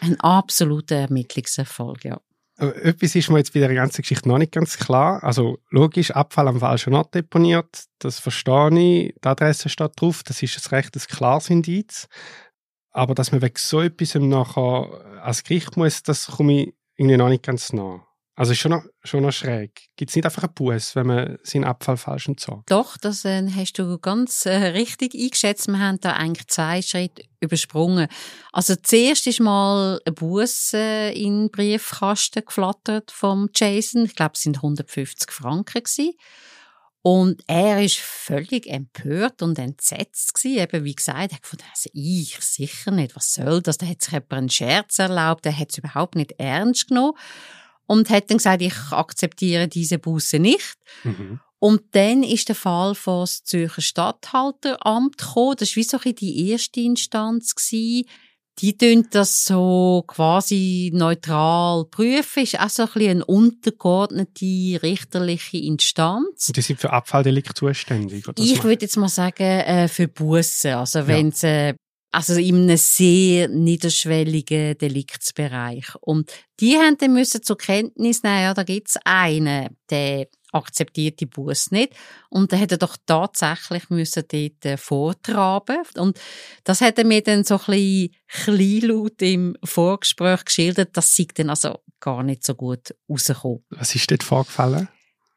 Ein 0.00 0.18
absoluter 0.20 0.96
Ermittlungserfolg, 0.96 2.04
ja. 2.04 2.20
Etwas 2.58 3.14
ist 3.14 3.28
mir 3.28 3.36
jetzt 3.36 3.52
bei 3.52 3.60
der 3.60 3.74
ganzen 3.74 4.00
Geschichte 4.00 4.28
noch 4.28 4.38
nicht 4.38 4.52
ganz 4.52 4.78
klar. 4.78 5.22
Also 5.22 5.58
logisch, 5.68 6.12
Abfall 6.12 6.48
am 6.48 6.60
falschen 6.60 6.94
Ort 6.94 7.14
deponiert, 7.14 7.84
das 7.98 8.18
verstehe 8.18 8.70
ich. 8.70 9.14
Die 9.22 9.28
Adresse 9.28 9.68
steht 9.68 10.00
drauf, 10.00 10.22
das 10.22 10.42
ist 10.42 10.56
ein 10.56 10.74
recht 10.74 11.08
klares 11.08 11.50
Indiz. 11.50 12.08
Aber 12.92 13.14
dass 13.14 13.30
man 13.30 13.42
wegen 13.42 13.56
so 13.58 13.82
etwas 13.82 14.14
nachher 14.14 15.20
als 15.22 15.44
Gericht 15.44 15.76
muss, 15.76 16.02
das 16.02 16.28
komme 16.28 16.62
ich 16.62 16.74
irgendwie 16.96 17.18
noch 17.18 17.28
nicht 17.28 17.42
ganz 17.42 17.74
nah. 17.74 18.05
Also 18.38 18.52
ist 18.52 18.58
schon 18.58 18.72
noch, 18.72 18.84
schon 19.02 19.22
noch 19.22 19.32
schräg. 19.32 19.88
Gibt 19.96 20.10
es 20.10 20.14
nicht 20.14 20.26
einfach 20.26 20.42
einen 20.42 20.52
Buß, 20.52 20.94
wenn 20.94 21.06
man 21.06 21.38
seinen 21.42 21.64
Abfall 21.64 21.96
falsch 21.96 22.28
entsorgt? 22.28 22.70
Doch, 22.70 22.98
das 22.98 23.24
äh, 23.24 23.48
hast 23.50 23.78
du 23.78 23.98
ganz 23.98 24.44
äh, 24.44 24.54
richtig 24.54 25.14
eingeschätzt. 25.14 25.68
Wir 25.68 25.78
haben 25.78 25.98
da 26.02 26.12
eigentlich 26.12 26.46
zwei 26.48 26.82
Schritte 26.82 27.24
übersprungen. 27.40 28.08
Also 28.52 28.76
zuerst 28.76 29.26
ist 29.26 29.40
mal 29.40 30.02
ein 30.06 30.14
Buß 30.14 30.74
äh, 30.74 31.12
in 31.12 31.44
den 31.44 31.50
Briefkasten 31.50 32.44
geflattert 32.44 33.10
vom 33.10 33.48
Jason. 33.54 34.04
Ich 34.04 34.14
glaube, 34.14 34.32
es 34.34 34.42
sind 34.42 34.56
150 34.56 35.32
Franken 35.32 35.82
gewesen. 35.82 36.12
Und 37.00 37.42
er 37.46 37.82
ist 37.82 37.98
völlig 37.98 38.66
empört 38.66 39.40
und 39.40 39.58
entsetzt 39.58 40.34
gewesen. 40.34 40.58
Eben, 40.58 40.84
wie 40.84 40.94
gesagt, 40.94 41.30
er 41.30 41.36
hat 41.36 41.42
gefunden, 41.42 41.64
also 41.70 41.88
ich 41.94 42.36
sicher 42.40 42.90
nicht. 42.90 43.16
Was 43.16 43.32
soll 43.32 43.62
das? 43.62 43.78
Da 43.78 43.86
hat 43.86 44.02
sich 44.02 44.12
jemand 44.12 44.32
einen 44.34 44.50
Scherz 44.50 44.98
erlaubt. 44.98 45.46
Er 45.46 45.58
hat 45.58 45.70
es 45.70 45.78
überhaupt 45.78 46.16
nicht 46.16 46.32
ernst 46.38 46.88
genommen 46.88 47.14
und 47.86 48.10
hat 48.10 48.30
dann 48.30 48.38
gesagt, 48.38 48.62
ich 48.62 48.74
akzeptiere 48.90 49.68
diese 49.68 49.98
Buße 49.98 50.38
nicht. 50.38 50.76
Mhm. 51.04 51.40
Und 51.58 51.82
dann 51.92 52.22
ist 52.22 52.48
der 52.48 52.54
Fall 52.54 52.94
vor 52.94 53.22
das 53.22 53.42
Zürcher 53.42 53.80
Stadthalteramt 53.80 55.18
gekommen. 55.18 55.56
Das 55.58 55.70
war 55.70 55.76
wie 55.76 55.82
so 55.82 55.98
ein 56.04 56.14
die 56.14 56.50
erste 56.50 56.80
Instanz. 56.80 57.54
Gewesen. 57.54 58.06
Die 58.58 58.76
tun 58.76 59.06
das 59.10 59.44
so 59.44 60.02
quasi 60.06 60.90
neutral 60.94 61.84
prüfen. 61.86 62.42
Ist 62.42 62.58
auch 62.58 62.70
so 62.70 62.82
ein 62.84 62.88
bisschen 62.88 63.10
eine 63.10 63.24
untergeordnete 63.26 64.82
richterliche 64.82 65.58
Instanz. 65.58 66.48
Und 66.48 66.56
die 66.56 66.62
sind 66.62 66.80
für 66.80 66.90
Abfalldelikt 66.90 67.56
zuständig? 67.56 68.26
Oder 68.26 68.42
ich 68.42 68.62
würde 68.64 68.82
jetzt 68.82 68.96
mal 68.96 69.08
sagen, 69.08 69.42
äh, 69.42 69.88
für 69.88 70.08
Bussen. 70.08 70.72
Also 70.72 71.06
wenn 71.06 71.28
es 71.28 71.42
äh, 71.42 71.74
also 72.16 72.32
in 72.40 72.62
einem 72.62 72.78
sehr 72.78 73.48
niederschwelligen 73.48 74.78
Deliktsbereich. 74.78 75.94
Und 76.00 76.32
die 76.60 76.74
haben 76.76 76.96
dann 76.96 77.12
müssen 77.12 77.42
zur 77.42 77.58
Kenntnis 77.58 78.22
nehmen, 78.22 78.40
ja, 78.40 78.54
da 78.54 78.62
gibt's 78.62 78.96
einen, 79.04 79.76
der 79.90 80.26
akzeptiert 80.50 81.20
die 81.20 81.26
Buß 81.26 81.72
nicht. 81.72 81.94
Und 82.30 82.50
dann 82.50 82.60
hat 82.60 82.72
er 82.72 82.78
doch 82.78 82.96
tatsächlich 83.04 83.90
müssen 83.90 84.24
dort 84.32 84.64
äh, 84.64 84.78
vortraben. 84.78 85.82
Und 85.98 86.18
das 86.64 86.80
hat 86.80 86.96
er 86.96 87.04
mir 87.04 87.22
dann 87.22 87.44
so 87.44 87.56
ein 87.56 87.66
bisschen 87.66 88.14
kleinlaut 88.28 89.20
im 89.20 89.54
Vorgespräch 89.62 90.46
geschildert. 90.46 90.96
Das 90.96 91.14
sieht 91.14 91.38
dann 91.38 91.50
also 91.50 91.80
gar 92.00 92.22
nicht 92.22 92.46
so 92.46 92.54
gut 92.54 92.94
rausgekommen. 93.10 93.62
Was 93.68 93.94
ist 93.94 94.10
dort 94.10 94.22
vorgefallen? 94.22 94.88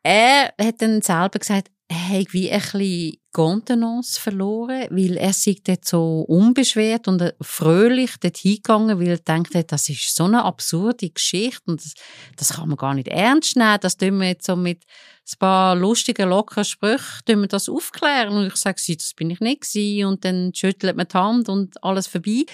Er 0.01 0.53
hat 0.57 0.81
dann 0.81 1.01
selber 1.01 1.39
gesagt, 1.39 1.69
er 1.89 2.19
hat 2.19 2.31
wie 2.31 2.49
ein 2.49 2.61
bisschen 2.61 3.17
Contenance 3.31 4.19
verloren, 4.19 4.87
weil 4.89 5.17
er 5.17 5.33
sich 5.33 5.61
dort 5.63 5.85
so 5.85 6.21
unbeschwert 6.21 7.07
und 7.07 7.33
fröhlich 7.41 8.11
dort 8.19 8.37
hingegangen, 8.37 8.99
weil 8.99 9.09
er 9.09 9.17
denkt, 9.17 9.53
das 9.71 9.89
ist 9.89 10.15
so 10.15 10.25
eine 10.25 10.43
absurde 10.43 11.09
Geschichte 11.09 11.61
und 11.67 11.83
das, 11.83 11.93
das 12.37 12.53
kann 12.53 12.69
man 12.69 12.77
gar 12.77 12.93
nicht 12.95 13.07
ernst 13.07 13.55
nehmen. 13.55 13.77
Das 13.81 13.97
tun 13.97 14.19
wir 14.19 14.29
jetzt 14.29 14.47
so 14.47 14.55
mit 14.55 14.83
ein 15.33 15.39
paar 15.39 15.75
lustigen, 15.75 16.29
lockeren 16.29 16.65
Sprüchen 16.65 17.21
tun 17.25 17.41
wir 17.41 17.47
das 17.47 17.69
aufklären. 17.69 18.35
Und 18.35 18.47
ich 18.47 18.55
sage, 18.55 18.81
das 18.95 19.13
bin 19.13 19.29
ich 19.29 19.39
nicht 19.39 19.61
gewesen. 19.61 20.07
Und 20.07 20.25
dann 20.25 20.51
schüttelt 20.53 20.97
man 20.97 21.07
die 21.07 21.17
Hand 21.17 21.49
und 21.49 21.83
alles 21.83 22.07
vorbei. 22.07 22.45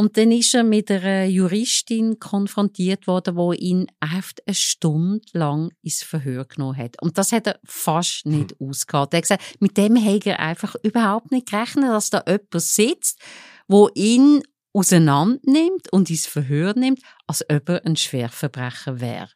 Und 0.00 0.16
dann 0.16 0.30
ist 0.30 0.54
er 0.54 0.62
mit 0.62 0.92
einer 0.92 1.24
Juristin 1.24 2.20
konfrontiert 2.20 3.08
worden, 3.08 3.34
wo 3.34 3.52
ihn 3.52 3.88
einfach 3.98 4.34
eine 4.46 4.54
Stunde 4.54 5.26
lang 5.32 5.72
ins 5.82 6.04
Verhör 6.04 6.44
genommen 6.44 6.76
hat. 6.76 7.02
Und 7.02 7.18
das 7.18 7.32
hat 7.32 7.48
er 7.48 7.58
fast 7.64 8.24
nicht 8.24 8.52
hm. 8.52 8.68
ausgehalten. 8.68 9.14
Er 9.14 9.16
hat 9.16 9.22
gesagt, 9.24 9.60
mit 9.60 9.76
dem 9.76 9.96
hat 9.96 10.24
er 10.24 10.38
einfach 10.38 10.76
überhaupt 10.84 11.32
nicht 11.32 11.50
gerechnet, 11.50 11.90
dass 11.90 12.10
da 12.10 12.22
jemand 12.28 12.62
sitzt, 12.62 13.20
wo 13.66 13.90
ihn 13.96 14.42
auseinandernimmt 14.72 15.92
und 15.92 16.10
ins 16.10 16.28
Verhör 16.28 16.74
nimmt, 16.74 17.00
als 17.26 17.44
ob 17.50 17.68
er 17.68 17.84
ein 17.84 17.96
Schwerverbrecher 17.96 19.00
wäre. 19.00 19.30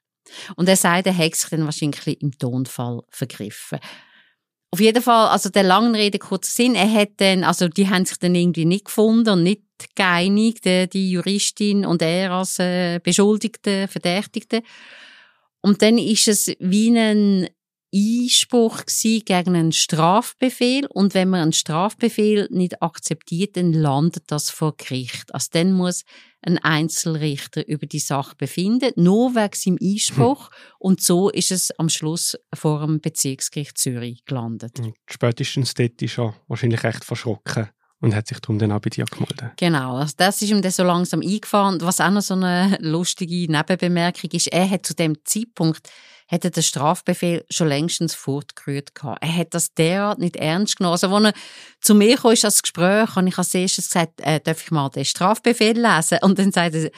Und 0.55 0.69
er 0.69 0.77
sagt, 0.77 1.09
er 1.09 1.13
hätte 1.13 1.39
sich 1.39 1.51
dann 1.51 1.65
wahrscheinlich 1.65 2.23
im 2.23 2.31
Tonfall 2.39 3.01
vergriffen. 3.11 3.81
Auf 4.75 4.81
jeden 4.81 5.03
Fall, 5.03 5.29
also 5.29 5.51
der 5.51 5.65
langen 5.65 5.95
Rede 5.95 6.19
kurzer 6.19 6.51
Sinn, 6.51 6.75
er 6.75 6.91
hat 6.91 7.11
dann, 7.19 7.45
also 7.45 7.69
die 7.69 7.91
haben 7.91 8.07
sich 8.07 8.19
dann 8.19 8.35
irgendwie 8.35 8.65
nicht 8.65 8.87
gefunden 8.87 9.29
und 9.29 9.43
nicht 9.43 9.61
geeinigt, 9.95 10.65
die 10.65 11.11
Juristin 11.11 11.85
und 11.85 12.01
er 12.01 12.31
als 12.31 12.59
äh, 12.59 12.99
Beschuldigte, 12.99 13.87
Verdächtigte. 13.87 14.63
Und 15.61 15.83
dann 15.83 15.99
ist 15.99 16.27
es 16.27 16.55
wie 16.59 16.89
ein 16.97 17.49
Einspruch 17.95 18.83
gegen 18.87 19.55
einen 19.55 19.73
Strafbefehl 19.73 20.87
und 20.87 21.15
wenn 21.15 21.29
man 21.29 21.41
einen 21.41 21.53
Strafbefehl 21.53 22.49
nicht 22.51 22.83
akzeptiert, 22.83 23.57
dann 23.57 23.73
landet 23.73 24.25
das 24.29 24.51
vor 24.51 24.77
Gericht. 24.77 25.35
Also 25.35 25.49
dann 25.53 25.73
muss 25.73 26.05
ein 26.41 26.59
Einzelrichter 26.59 27.67
über 27.69 27.87
die 27.87 27.99
Sache 27.99 28.35
befinden, 28.37 28.93
nur 28.97 29.35
wegen 29.35 29.55
seinem 29.55 29.79
Einspruch 29.81 30.49
hm. 30.49 30.57
und 30.79 31.03
so 31.03 31.29
ist 31.29 31.53
es 31.53 31.71
am 31.79 31.89
Schluss 31.89 32.37
vor 32.55 32.81
dem 32.81 33.01
Bezirksgericht 33.01 33.77
Zürich 33.79 34.25
gelandet. 34.25 34.79
Und 34.81 34.95
spätestens 35.07 35.75
dort 35.75 36.01
ist 36.01 36.19
er 36.19 36.35
wahrscheinlich 36.49 36.83
recht 36.83 37.05
verschrocken 37.05 37.69
und 38.01 38.17
hat 38.17 38.27
sich 38.27 38.41
darum 38.41 38.59
dann 38.59 38.73
auch 38.73 38.81
bei 38.81 38.91
dir 38.91 39.05
gemeldet. 39.05 39.53
Genau, 39.57 39.97
also 39.97 40.15
das 40.17 40.43
ist 40.43 40.51
ihm 40.51 40.61
dann 40.61 40.73
so 40.73 40.83
langsam 40.83 41.21
eingefahren. 41.21 41.81
Was 41.83 42.01
auch 42.01 42.11
noch 42.11 42.23
so 42.23 42.35
eine 42.35 42.77
lustige 42.81 43.51
Nebenbemerkung 43.53 44.31
ist, 44.33 44.49
er 44.49 44.69
hat 44.69 44.85
zu 44.85 44.95
dem 44.95 45.17
Zeitpunkt 45.25 45.89
hätte 46.33 46.51
der 46.51 46.63
Strafbefehl 46.63 47.45
schon 47.51 47.69
längstens 47.69 48.15
fortgerührt 48.15 48.95
gehabt. 48.95 49.23
Er 49.23 49.37
hat 49.37 49.53
das 49.53 49.75
derart 49.75 50.19
nicht 50.19 50.37
ernst 50.37 50.79
genommen. 50.79 50.93
Also, 50.93 51.15
als 51.15 51.25
er 51.27 51.33
zu 51.83 51.95
mir 51.95 52.17
kam, 52.17 52.33
ist 52.33 52.47
als 52.47 52.63
Gespräch, 52.63 53.15
habe 53.15 53.29
ich 53.29 53.37
als 53.37 53.55
erstes 53.55 53.91
gesagt, 53.91 54.21
äh, 54.23 54.41
darf 54.41 54.63
ich 54.63 54.71
mal 54.71 54.89
den 54.89 55.05
Strafbefehl 55.05 55.79
lesen? 55.79 56.19
Und 56.23 56.39
dann 56.39 56.51
sagte 56.51 56.85
er, 56.85 56.91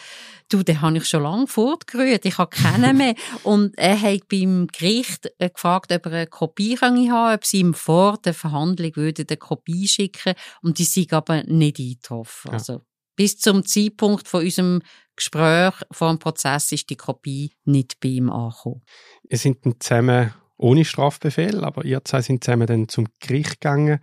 du, 0.49 0.63
den 0.63 0.81
habe 0.81 0.99
ich 0.99 1.09
schon 1.09 1.25
lange 1.25 1.49
fortgerührt, 1.49 2.25
ich 2.25 2.39
habe 2.39 2.57
keinen 2.57 2.97
mehr. 2.97 3.17
Und 3.43 3.77
er 3.77 4.01
hat 4.01 4.29
beim 4.29 4.69
Gericht 4.69 5.29
äh, 5.39 5.51
gefragt, 5.51 5.91
ob 5.91 6.07
er 6.07 6.13
eine 6.13 6.27
Kopie 6.29 6.77
kann 6.77 7.11
haben, 7.11 7.35
ob 7.35 7.45
sie 7.45 7.59
ihm 7.59 7.75
vor 7.75 8.19
der 8.25 8.35
Verhandlung 8.35 8.95
würde 8.95 9.25
eine 9.29 9.37
Kopie 9.37 9.89
schicken 9.89 10.35
und 10.63 10.79
die 10.79 10.85
sind 10.85 11.13
aber 11.13 11.43
nicht 11.43 11.81
eingetroffen. 11.81 12.53
Ja. 12.53 12.59
Also, 12.59 12.83
bis 13.17 13.39
zum 13.39 13.65
Zeitpunkt 13.65 14.29
von 14.29 14.45
unserem 14.45 14.83
Gespräch 15.17 15.75
vor 15.91 16.11
dem 16.11 16.19
Prozess 16.19 16.73
ist 16.73 16.91
die 16.91 16.97
Kopie 16.97 17.53
nicht 17.65 18.01
bei 18.01 18.09
ihm 18.09 18.31
angekommen. 18.31 18.83
Ihr 19.29 19.39
sind 19.39 19.65
dann 19.65 19.77
zusammen 19.79 20.35
ohne 20.57 20.85
Strafbefehl, 20.85 21.65
aber 21.65 21.85
ihr 21.85 22.05
zwei 22.05 22.23
sind 22.23 22.45
zusammen 22.45 22.67
dann 22.67 22.89
zum 22.89 23.07
Gericht 23.21 23.61
gegangen, 23.61 24.01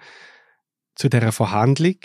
zu 0.96 1.10
dieser 1.10 1.32
Verhandlung. 1.32 1.98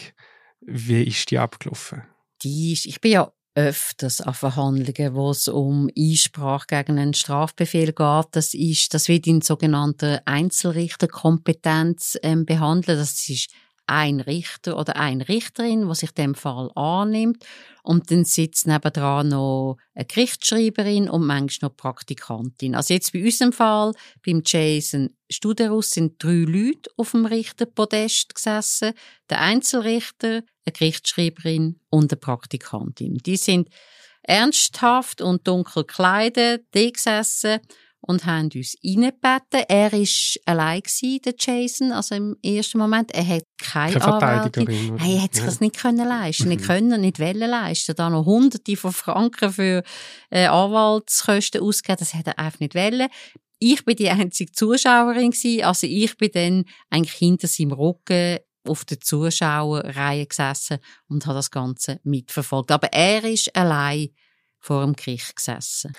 Wie 0.61 1.03
ist 1.03 1.31
die 1.31 1.39
abgelaufen? 1.39 2.03
Die 2.43 2.73
ist, 2.73 2.87
ich 2.87 3.01
bin 3.01 3.13
ja 3.13 3.33
öfters 3.55 4.21
an 4.21 4.35
Verhandlungen, 4.35 5.15
wo 5.15 5.31
es 5.31 5.49
um 5.49 5.89
Einsprache 5.97 6.67
gegen 6.69 6.99
einen 6.99 7.15
Strafbefehl 7.15 7.93
geht. 7.93 8.27
Das 8.33 8.53
ist, 8.53 8.93
das 8.93 9.09
wird 9.09 9.27
in 9.27 9.41
sogenannter 9.41 10.21
Einzelrichterkompetenz 10.27 12.19
ähm, 12.23 12.45
behandelt. 12.45 12.99
Das 12.99 13.29
ist 13.29 13.51
ein 13.87 14.21
Richter 14.21 14.79
oder 14.79 14.97
eine 14.97 15.29
Richterin, 15.29 15.89
was 15.89 16.01
sich 16.01 16.11
dem 16.13 16.35
Fall 16.35 16.71
annimmt. 16.75 17.45
Und 17.83 18.11
dann 18.11 18.25
sitzt 18.25 18.67
nebendran 18.67 19.29
noch 19.29 19.77
eine 19.95 20.05
Gerichtsschreiberin 20.05 21.09
und 21.09 21.25
manchmal 21.25 21.71
noch 21.71 21.77
Praktikantin. 21.77 22.75
Also 22.75 22.95
jetzt 22.95 23.13
bei 23.13 23.23
unserem 23.23 23.53
Fall, 23.53 23.93
beim 24.25 24.43
Jason 24.45 25.11
Studerus, 25.31 25.91
sind 25.91 26.23
drei 26.23 26.45
Leute 26.47 26.91
auf 26.97 27.13
dem 27.13 27.27
Richterpodest 27.27 28.35
gesessen. 28.35 28.93
Der 29.31 29.41
Einzelrichter, 29.41 30.43
eine 30.65 30.73
Gerichtsschreiberin 30.73 31.81
und 31.89 32.13
eine 32.13 32.19
Praktikantin. 32.19 33.19
Die 33.25 33.37
sind 33.37 33.69
ernsthaft 34.23 35.21
und 35.21 35.47
dunkel 35.47 35.85
gekleidet, 35.85 36.67
die 36.75 36.93
gesessen 36.93 37.61
und 38.01 38.25
haben 38.25 38.51
uns 38.55 38.77
reingebeten. 38.85 39.65
Er 39.69 39.93
war 39.93 40.43
allein 40.47 40.81
gewesen, 40.81 41.21
der 41.25 41.35
Jason, 41.39 41.93
also 41.93 42.15
im 42.15 42.37
ersten 42.43 42.79
Moment. 42.79 43.13
Er 43.13 43.27
hat 43.27 43.45
keine, 43.59 43.99
keine 43.99 44.23
Anwältin. 44.23 44.97
Er 44.99 45.23
hat 45.23 45.35
sich 45.35 45.43
ja. 45.43 45.47
das 45.47 45.61
nicht 45.61 45.77
können 45.77 46.09
leisten, 46.09 46.45
mhm. 46.45 46.51
nicht 46.51 46.65
können, 46.65 47.01
nicht 47.01 47.19
wollen 47.19 47.51
leisten. 47.51 47.95
Da 47.97 48.11
noch 48.11 48.25
hunderte 48.25 48.77
von 48.77 48.93
Franken 48.93 49.53
für 49.53 49.83
äh, 50.31 50.47
Anwaltskosten 50.47 51.61
ausgeben, 51.61 51.99
das 51.99 52.15
hat 52.15 52.27
er 52.27 52.39
einfach 52.39 52.61
nicht 52.61 52.75
wollen. 52.75 53.09
Ich 53.59 53.85
bin 53.85 53.97
die 53.97 54.11
einzige 54.11 54.53
Zuschauerin 54.53 55.31
gewesen, 55.31 55.65
also 55.65 55.87
ich 55.87 56.17
bin 56.19 56.31
dann 56.33 56.65
eigentlich 56.91 57.15
hinter 57.15 57.49
seinem 57.49 57.73
Rücken 57.73 58.39
auf 58.69 58.85
der 58.85 59.01
Zuschauerreihe 59.01 60.27
gesessen 60.27 60.79
und 61.09 61.25
habe 61.27 61.37
das 61.37 61.51
Ganze 61.51 62.01
mitverfolgt. 62.03 62.71
Aber 62.71 62.93
er 62.93 63.25
ist 63.25 63.55
allein 63.57 64.09
vor 64.59 64.85
dem 64.85 64.95
Gericht 64.95 65.37
gesessen. 65.37 65.93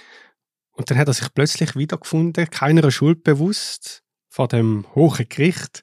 Und 0.77 0.91
dann 0.91 0.97
hat 0.97 1.07
er 1.07 1.13
sich 1.13 1.33
plötzlich 1.33 1.75
wiedergefunden, 1.75 2.49
keiner 2.49 2.89
Schuld 2.91 3.23
bewusst, 3.23 4.03
vor 4.29 4.47
dem 4.47 4.85
hohen 4.93 5.27
Gericht. 5.27 5.81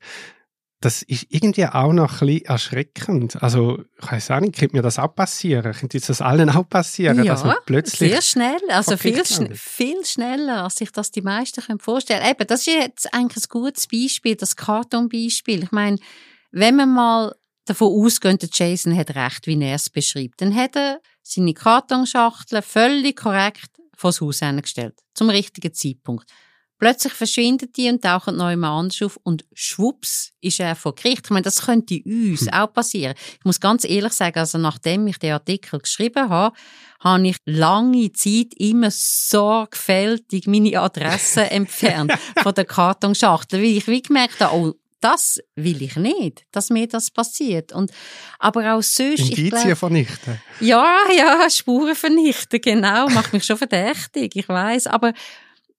Das 0.81 1.03
ist 1.03 1.27
irgendwie 1.31 1.67
auch 1.67 1.93
noch 1.93 2.21
ein 2.23 2.27
bisschen 2.27 2.45
erschreckend. 2.45 3.43
Also, 3.43 3.83
ich 4.01 4.13
weiß 4.13 4.31
auch 4.31 4.41
nicht, 4.41 4.57
könnte 4.57 4.77
mir 4.77 4.83
das 4.83 4.99
auch 4.99 5.13
passieren? 5.15 5.73
Könnte 5.73 5.99
das 5.99 6.21
allen 6.21 6.51
auch 6.51 6.69
passieren? 6.69 7.19
Ja, 7.19 7.33
dass 7.33 7.43
man 7.43 7.57
plötzlich 7.67 8.11
sehr 8.11 8.23
schnell. 8.23 8.61
Also 8.69 8.97
viel, 8.97 9.25
schn 9.25 9.53
viel 9.55 10.05
schneller, 10.05 10.63
als 10.65 10.77
sich 10.77 10.93
das 10.93 11.11
die 11.11 11.23
meisten 11.23 11.81
vorstellen 11.81 12.21
können. 12.21 12.33
Eben, 12.33 12.47
das 12.47 12.61
ist 12.61 12.67
jetzt 12.67 13.15
eigentlich 13.15 13.45
ein 13.45 13.49
gutes 13.49 13.89
Beispiel, 13.89 14.37
das 14.37 14.55
Kartonbeispiel. 14.55 15.65
Ich 15.65 15.73
meine, 15.73 15.97
wenn 16.53 16.77
man 16.77 16.91
mal 16.91 17.35
davon 17.65 17.89
ausgeht, 17.89 18.47
Jason 18.53 18.97
hat 18.97 19.17
recht, 19.17 19.47
wie 19.47 19.61
er 19.61 19.77
es 19.77 19.91
beschreibt, 19.91 20.41
dann 20.41 20.55
hat 20.55 20.77
er 20.77 21.01
seine 21.23 21.55
Kartonschachtel 21.55 22.63
völlig 22.63 23.17
korrekt 23.17 23.71
vors 23.97 24.21
Haus 24.21 24.41
gestellt. 24.41 24.95
Zum 25.15 25.31
richtigen 25.31 25.73
Zeitpunkt. 25.73 26.31
Plötzlich 26.79 27.13
verschwindet 27.13 27.77
die 27.77 27.89
und 27.89 28.03
tauchen 28.03 28.37
neu 28.37 28.57
mal 28.57 28.79
anders 28.79 29.01
auf 29.01 29.19
und 29.23 29.45
schwupps 29.55 30.33
ist 30.41 30.59
er 30.59 30.75
vor 30.75 30.95
Gericht. 30.95 31.23
Ich 31.25 31.31
meine, 31.31 31.43
das 31.43 31.63
könnte 31.63 32.03
uns 32.05 32.43
hm. 32.43 32.49
auch 32.53 32.73
passieren. 32.73 33.15
Ich 33.39 33.45
muss 33.45 33.61
ganz 33.61 33.85
ehrlich 33.85 34.13
sagen, 34.13 34.39
also 34.39 34.59
nachdem 34.59 35.07
ich 35.07 35.19
den 35.19 35.33
Artikel 35.33 35.79
geschrieben 35.79 36.29
habe, 36.29 36.55
habe 37.01 37.29
ich 37.29 37.37
lange 37.45 38.13
Zeit 38.13 38.55
immer 38.57 38.91
sorgfältig 38.91 40.47
meine 40.47 40.81
Adresse 40.81 41.43
entfernt 41.51 42.13
von 42.43 42.55
der 42.55 42.65
Kartonschachtel, 42.65 43.61
weil 43.61 43.77
ich 43.77 43.87
wie 43.87 44.03
gemerkt 44.03 44.41
habe, 44.41 44.55
oh, 44.55 44.75
das 45.05 45.39
will 45.55 45.83
ich 45.83 45.97
nicht, 45.97 46.45
dass 46.51 46.71
mir 46.71 46.89
das 46.89 47.11
passiert. 47.11 47.73
Und, 47.73 47.91
aber 48.39 48.75
auch 48.75 48.83
sonst... 48.83 49.21
Indizien 49.21 49.77
vernichten. 49.77 50.41
Ja, 50.61 50.97
ja, 51.15 51.51
Spuren 51.51 51.95
vernichten, 51.95 52.59
genau. 52.61 53.09
Macht 53.11 53.35
mich 53.35 53.45
schon 53.45 53.59
verdächtig, 53.59 54.35
ich 54.35 54.49
weiß. 54.49 54.87
Aber 54.87 55.13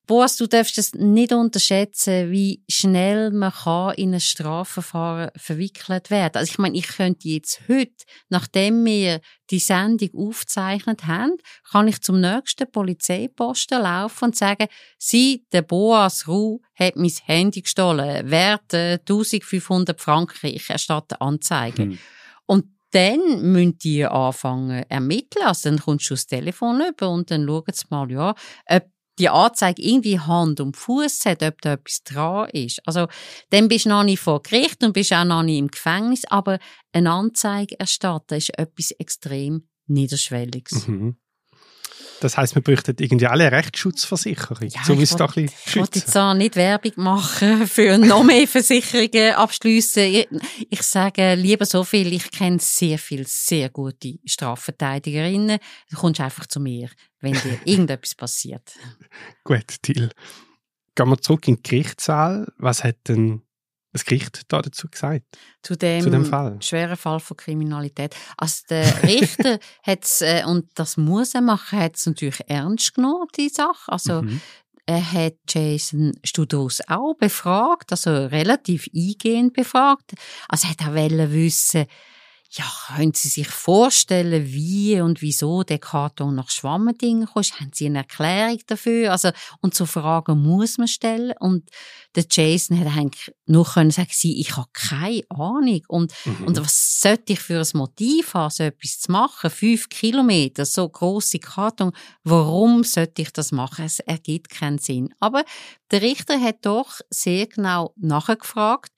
Boas, 0.08 0.38
du 0.38 0.48
darfst 0.48 0.78
es 0.78 0.94
nicht 0.94 1.34
unterschätzen, 1.34 2.32
wie 2.32 2.64
schnell 2.70 3.32
man 3.32 3.52
kann 3.52 3.96
in 3.96 4.14
ein 4.14 4.20
Strafverfahren 4.20 5.32
verwickelt 5.36 6.10
werden. 6.10 6.38
Also 6.38 6.52
ich 6.52 6.58
meine, 6.58 6.78
ich 6.78 6.88
könnte 6.88 7.28
jetzt 7.28 7.62
heute, 7.68 8.06
nachdem 8.30 8.86
wir 8.86 9.22
die 9.50 9.60
Sendung 9.60 10.10
aufgezeichnet 10.30 11.08
haben, 11.08 11.38
kann 11.72 11.88
ich 11.88 12.02
zum 12.02 12.22
nächsten 12.22 12.70
Polizeiposten 12.70 13.82
laufen 13.82 14.26
und 14.26 14.36
sagen, 14.36 14.68
Sie, 14.98 15.46
der 15.52 15.62
Boas 15.62 16.28
Ruh, 16.28 16.62
hat 16.76 16.96
mein 16.96 17.12
Handy 17.26 17.62
gestohlen, 17.62 18.30
Wert 18.30 18.74
1500 18.74 20.00
Franken, 20.00 20.48
ich 20.48 20.70
erstatte 20.70 21.20
Anzeige. 21.22 21.84
Hm. 21.84 22.00
Und 22.46 22.66
dann 22.92 23.42
müssen 23.42 23.78
die 23.80 24.06
anfangen 24.06 24.86
ermitteln. 24.88 25.46
Also 25.46 25.70
dann 25.70 25.80
kommst 25.80 26.10
du 26.10 26.14
das 26.14 26.28
Telefon 26.28 26.82
über 26.90 27.10
und 27.10 27.30
dann 27.30 27.46
schauen 27.46 27.64
sie 27.74 27.86
mal, 27.90 28.10
ja, 28.10 28.34
ob 28.70 28.84
die 29.20 29.30
Anzeige 29.30 29.82
irgendwie 29.82 30.20
Hand 30.20 30.60
und 30.60 30.76
Fuß 30.76 31.26
hat, 31.26 31.44
ob 31.44 31.62
da 31.62 31.74
etwas 31.74 32.04
dran 32.04 32.50
ist. 32.50 32.82
Also, 32.86 33.08
dann 33.50 33.68
bist 33.68 33.86
du 33.86 33.90
noch 33.90 34.04
nicht 34.04 34.20
vor 34.20 34.42
Gericht 34.44 34.84
und 34.84 34.94
bist 34.94 35.14
auch 35.14 35.26
noch 35.26 35.44
nicht 35.44 35.60
im 35.60 35.70
Gefängnis, 35.70 36.24
aber 36.26 36.60
eine 36.92 37.12
Anzeige 37.12 37.80
erstatten 37.80 38.36
ist 38.36 38.58
etwas 38.58 38.92
extrem 38.92 39.68
Niederschwelliges. 39.88 40.88
Mhm. 40.88 41.18
Das 42.22 42.38
heißt, 42.38 42.56
wir 42.56 42.62
bräuchten 42.62 42.96
irgendwie 43.00 43.28
alle 43.28 43.52
Rechtsschutzversicherung, 43.52 44.68
ja, 44.68 44.82
um 44.90 44.98
uns 44.98 45.16
da 45.16 45.26
ein 45.26 45.34
bisschen 45.34 45.52
Ich 45.66 45.76
wollte 45.76 46.00
jetzt 46.00 46.18
auch 46.18 46.34
nicht 46.34 46.56
Werbung 46.56 46.92
machen 46.96 47.68
für 47.68 47.98
noch 47.98 48.24
mehr 48.24 48.48
Versicherungen 48.48 49.34
abschliessen. 49.34 50.04
Ich, 50.04 50.28
ich 50.70 50.82
sage 50.82 51.36
lieber 51.36 51.66
so 51.66 51.84
viel, 51.84 52.14
ich 52.14 52.32
kenne 52.32 52.60
sehr 52.60 52.98
viele 52.98 53.26
sehr 53.26 53.70
gute 53.70 54.20
Strafverteidigerinnen. 54.26 55.60
Du 55.90 55.98
kommst 55.98 56.22
einfach 56.22 56.46
zu 56.48 56.60
mir, 56.60 56.90
wenn 57.20 57.34
dir 57.34 57.60
irgendetwas 57.66 58.16
passiert. 58.16 58.74
Gut, 59.44 59.82
Till. 59.82 60.10
Gehen 60.96 61.10
wir 61.10 61.22
zurück 61.22 61.48
in 61.48 61.56
den 61.56 61.64
Gerichtssaal. 61.64 62.48
Was 62.58 62.84
hat 62.84 62.96
denn 63.08 63.45
das 63.96 64.04
Gericht 64.04 64.42
da 64.50 64.62
dazu 64.62 64.90
gesagt? 64.90 65.24
Zu 65.64 65.78
dem, 65.78 66.02
zu 66.02 66.10
dem 66.10 66.26
Fall. 66.26 66.58
schweren 66.62 66.98
Fall 66.98 67.22
von 67.22 67.38
Kriminalität. 67.38 68.14
Also 68.36 68.64
der 68.70 69.04
Richter 69.04 69.58
hat 69.84 70.04
es, 70.04 70.22
äh, 70.22 70.44
und 70.46 70.68
das 70.76 70.98
muss 70.98 71.34
er 71.34 71.42
machen, 71.42 71.80
hat 71.80 71.96
es 71.96 72.06
natürlich 72.06 72.42
ernst 72.48 72.94
genommen, 72.94 73.28
die 73.38 73.48
Sache. 73.48 73.90
Also 73.90 74.22
mhm. 74.22 74.42
er 74.86 75.12
hat 75.14 75.36
Jason 75.48 76.12
Studros 76.26 76.82
auch 76.90 77.14
befragt, 77.16 77.92
also 77.92 78.12
relativ 78.12 78.90
eingehend 78.94 79.54
befragt. 79.54 80.12
Also 80.50 80.68
er 80.68 80.72
hat 80.72 80.90
auch 80.90 81.32
wissen, 81.32 81.86
ja, 82.58 82.66
können 82.88 83.14
Sie 83.14 83.28
sich 83.28 83.50
vorstellen, 83.50 84.46
wie 84.48 85.02
und 85.02 85.22
wieso 85.22 85.64
der 85.64 85.78
Karton 85.78 86.36
nach 86.36 86.50
Schwammendingen 86.50 87.28
kommt? 87.28 87.60
Haben 87.60 87.72
Sie 87.74 87.86
eine 87.86 88.00
Erklärung 88.00 88.60
dafür? 88.68 89.12
Also, 89.12 89.32
und 89.60 89.76
so 89.76 89.86
Fragen 89.86 90.42
muss 90.42 90.78
man 90.78 90.88
stellen. 90.88 91.34
Und 91.38 91.70
der 92.16 92.26
Jason 92.30 92.80
hat 92.80 92.96
eigentlich 92.96 93.34
nur 93.46 93.66
können 93.66 93.92
sagen, 93.92 94.10
ich 94.22 94.56
habe 94.56 94.70
keine 94.72 95.24
Ahnung. 95.30 95.82
Und, 95.90 96.14
mhm. 96.24 96.48
und 96.48 96.58
was 96.62 97.02
sollte 97.02 97.34
ich 97.34 97.42
für 97.42 97.60
ein 97.60 97.68
Motiv 97.74 98.34
haben, 98.34 98.52
so 98.52 98.64
etwas 98.64 99.00
zu 99.02 99.12
machen? 99.12 99.50
Fünf 99.50 99.90
Kilometer, 99.90 100.64
so 100.66 100.88
große 100.88 101.40
Karton. 101.40 101.92
Warum 102.24 102.86
sollte 102.86 103.22
ich 103.22 103.34
das 103.34 103.52
machen? 103.52 103.84
Es 103.84 104.00
ergibt 104.00 104.50
keinen 104.50 104.78
Sinn. 104.78 105.14
Aber 105.20 105.44
der 105.92 106.02
Richter 106.02 106.40
hat 106.40 106.66
doch 106.66 107.02
sehr 107.10 107.48
genau 107.48 107.94
nachgefragt. 107.98 108.94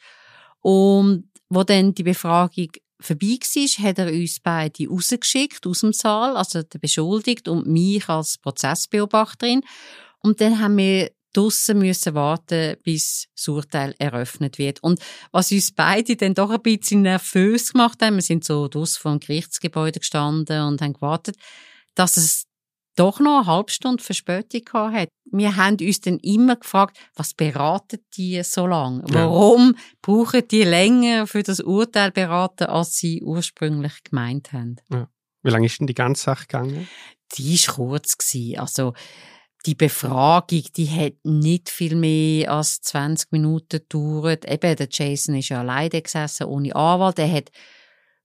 Und 0.59 1.31
wo 1.49 1.63
dann 1.63 1.93
die 1.93 2.03
Befragung 2.03 2.67
vorbei 2.99 3.37
war, 3.39 3.85
hat 3.87 3.99
er 3.99 4.11
uns 4.11 4.39
beide 4.39 4.87
rausgeschickt 4.87 5.65
aus 5.67 5.81
dem 5.81 5.93
Saal, 5.93 6.35
also 6.35 6.63
der 6.63 6.79
Beschuldigte 6.79 7.51
und 7.51 7.67
mich 7.67 8.07
als 8.09 8.37
Prozessbeobachterin. 8.37 9.61
Und 10.19 10.41
dann 10.41 10.59
haben 10.59 10.77
wir 10.77 11.11
draussen 11.33 11.77
müssen 11.77 12.15
warten, 12.15 12.77
bis 12.83 13.27
das 13.35 13.47
Urteil 13.47 13.93
eröffnet 13.99 14.57
wird. 14.57 14.81
Und 14.81 14.99
was 15.31 15.51
uns 15.51 15.71
beide 15.71 16.15
dann 16.15 16.33
doch 16.33 16.49
ein 16.49 16.61
bisschen 16.61 17.03
nervös 17.03 17.73
gemacht 17.73 18.01
haben, 18.01 18.15
wir 18.15 18.23
sind 18.23 18.43
so 18.43 18.67
draussen 18.67 19.01
vor 19.01 19.11
dem 19.11 19.19
Gerichtsgebäude 19.19 19.99
gestanden 19.99 20.63
und 20.63 20.81
haben 20.81 20.93
gewartet, 20.93 21.35
dass 21.93 22.17
es 22.17 22.46
doch 22.97 23.19
noch 23.19 23.39
eine 23.39 23.45
halbe 23.47 23.71
Stunde 23.71 24.03
Verspätung 24.03 24.93
hat. 24.93 25.09
Wir 25.31 25.55
haben 25.55 25.77
uns 25.79 26.01
dann 26.01 26.19
immer 26.19 26.55
gefragt, 26.55 26.97
was 27.15 27.33
beraten 27.33 27.99
die 28.15 28.41
so 28.43 28.67
lange? 28.67 29.03
Warum 29.07 29.73
ja. 29.75 29.81
brauchen 30.01 30.47
die 30.47 30.63
länger 30.63 31.27
für 31.27 31.43
das 31.43 31.59
Urteil 31.59 32.11
beraten, 32.11 32.65
als 32.65 32.97
sie 32.97 33.21
ursprünglich 33.23 34.03
gemeint 34.03 34.53
haben? 34.53 34.77
Ja. 34.89 35.09
Wie 35.43 35.51
lange 35.51 35.67
ist 35.67 35.79
denn 35.79 35.87
die 35.87 35.93
ganze 35.93 36.23
Sache 36.23 36.47
gegangen? 36.47 36.87
Die 37.35 37.57
war 37.57 37.75
kurz. 37.75 38.17
Gewesen. 38.17 38.59
Also, 38.59 38.93
die 39.65 39.75
Befragung, 39.75 40.63
die 40.75 40.89
hat 40.89 41.13
nicht 41.23 41.69
viel 41.69 41.95
mehr 41.95 42.51
als 42.51 42.81
20 42.81 43.31
Minuten 43.31 43.79
gedauert. 43.79 44.45
Eben, 44.49 44.75
der 44.75 44.87
Jason 44.89 45.35
ist 45.35 45.49
ja 45.49 45.59
alleine 45.59 46.01
gesessen, 46.01 46.47
ohne 46.47 46.75
Anwalt. 46.75 47.19
Er 47.19 47.31
hat 47.31 47.51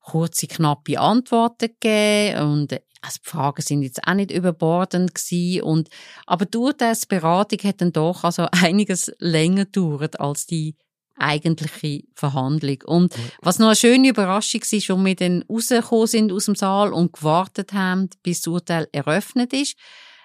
kurze, 0.03 0.47
knappe 0.47 0.99
Antworten 0.99 1.69
gegeben 1.81 2.41
und 2.41 2.73
also 3.05 3.19
die 3.25 3.29
Fragen 3.29 3.63
sind 3.63 3.83
jetzt 3.83 4.07
auch 4.07 4.15
nicht 4.15 4.31
überbordend 4.31 5.15
gewesen 5.15 5.63
und 5.63 5.89
aber 6.27 6.47
durch 6.47 6.75
das 6.75 7.07
Beratung 7.07 7.59
hat 7.65 7.81
dann 7.81 7.93
doch 7.93 8.25
also 8.25 8.47
einiges 8.53 9.13
länger 9.19 9.65
gedauert 9.65 10.21
als 10.21 10.47
die 10.47 10.77
eigentliche 11.17 12.05
Verhandlung. 12.15 12.79
Und 12.87 13.15
was 13.41 13.59
noch 13.59 13.69
eine 13.69 13.77
schöne 13.77 14.09
Überraschung 14.09 14.61
war, 14.63 14.97
als 14.97 15.05
wir 15.05 15.17
dann 15.17 15.45
rausgekommen 15.49 16.07
sind 16.07 16.33
aus 16.33 16.47
dem 16.47 16.55
Saal 16.55 16.93
und 16.93 17.13
gewartet 17.13 17.73
haben, 17.73 18.09
bis 18.23 18.43
das 18.43 18.49
Urteil 18.49 18.89
eröffnet 18.93 19.53
ist, 19.53 19.77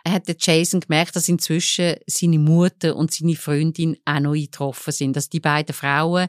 hat 0.07 0.27
der 0.27 0.37
Jason 0.39 0.79
gemerkt, 0.79 1.15
dass 1.15 1.27
inzwischen 1.27 1.95
seine 2.07 2.39
Mutter 2.39 2.95
und 2.95 3.11
seine 3.11 3.35
Freundin 3.35 3.97
auch 4.05 4.19
noch 4.19 4.33
eingetroffen 4.33 4.93
sind. 4.93 5.15
Dass 5.15 5.29
die 5.29 5.39
beiden 5.39 5.73
Frauen 5.73 6.27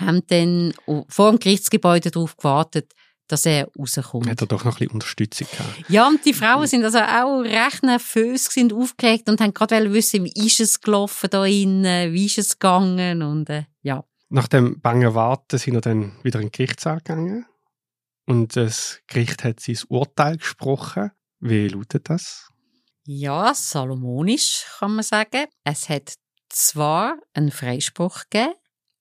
haben 0.00 0.22
dann 0.26 0.72
vor 1.08 1.30
dem 1.30 1.38
Gerichtsgebäude 1.38 2.10
darauf 2.10 2.36
gewartet, 2.36 2.92
dass 3.28 3.44
er 3.44 3.68
rauskommt. 3.78 4.28
Hat 4.28 4.40
er 4.40 4.46
doch 4.46 4.64
noch 4.64 4.72
ein 4.74 4.78
bisschen 4.78 4.92
Unterstützung 4.92 5.46
gehabt. 5.50 5.90
Ja, 5.90 6.08
und 6.08 6.24
die 6.24 6.32
Frauen 6.32 6.66
sind 6.66 6.84
also 6.84 6.98
auch 6.98 7.40
recht 7.40 7.82
nervös, 7.82 8.44
sind 8.44 8.72
aufgeregt 8.72 9.28
und 9.28 9.40
haben 9.40 9.54
gerade 9.54 9.92
wissen, 9.92 10.24
wie 10.24 10.46
ist 10.46 10.60
es 10.60 10.80
gelaufen 10.80 11.28
da 11.30 11.44
innen, 11.44 12.12
wie 12.12 12.26
ist 12.26 12.38
es 12.38 12.58
gegangen 12.58 13.22
und 13.22 13.50
äh, 13.50 13.64
ja. 13.82 14.04
Nach 14.30 14.48
dem 14.48 14.80
bangen 14.80 15.14
Warten 15.14 15.58
sind 15.58 15.74
wir 15.74 15.80
dann 15.80 16.12
wieder 16.22 16.40
in 16.40 16.46
den 16.46 16.52
Gerichtssaal 16.52 16.98
gegangen 16.98 17.46
und 18.26 18.56
das 18.56 19.00
Gericht 19.06 19.44
hat 19.44 19.60
sein 19.60 19.78
Urteil 19.88 20.38
gesprochen. 20.38 21.12
Wie 21.40 21.68
lautet 21.68 22.10
das? 22.10 22.48
Ja, 23.04 23.54
salomonisch 23.54 24.66
kann 24.78 24.94
man 24.96 25.04
sagen. 25.04 25.46
Es 25.64 25.88
hat 25.88 26.14
zwar 26.50 27.16
einen 27.32 27.50
Freispruch 27.50 28.24
gegeben, 28.28 28.54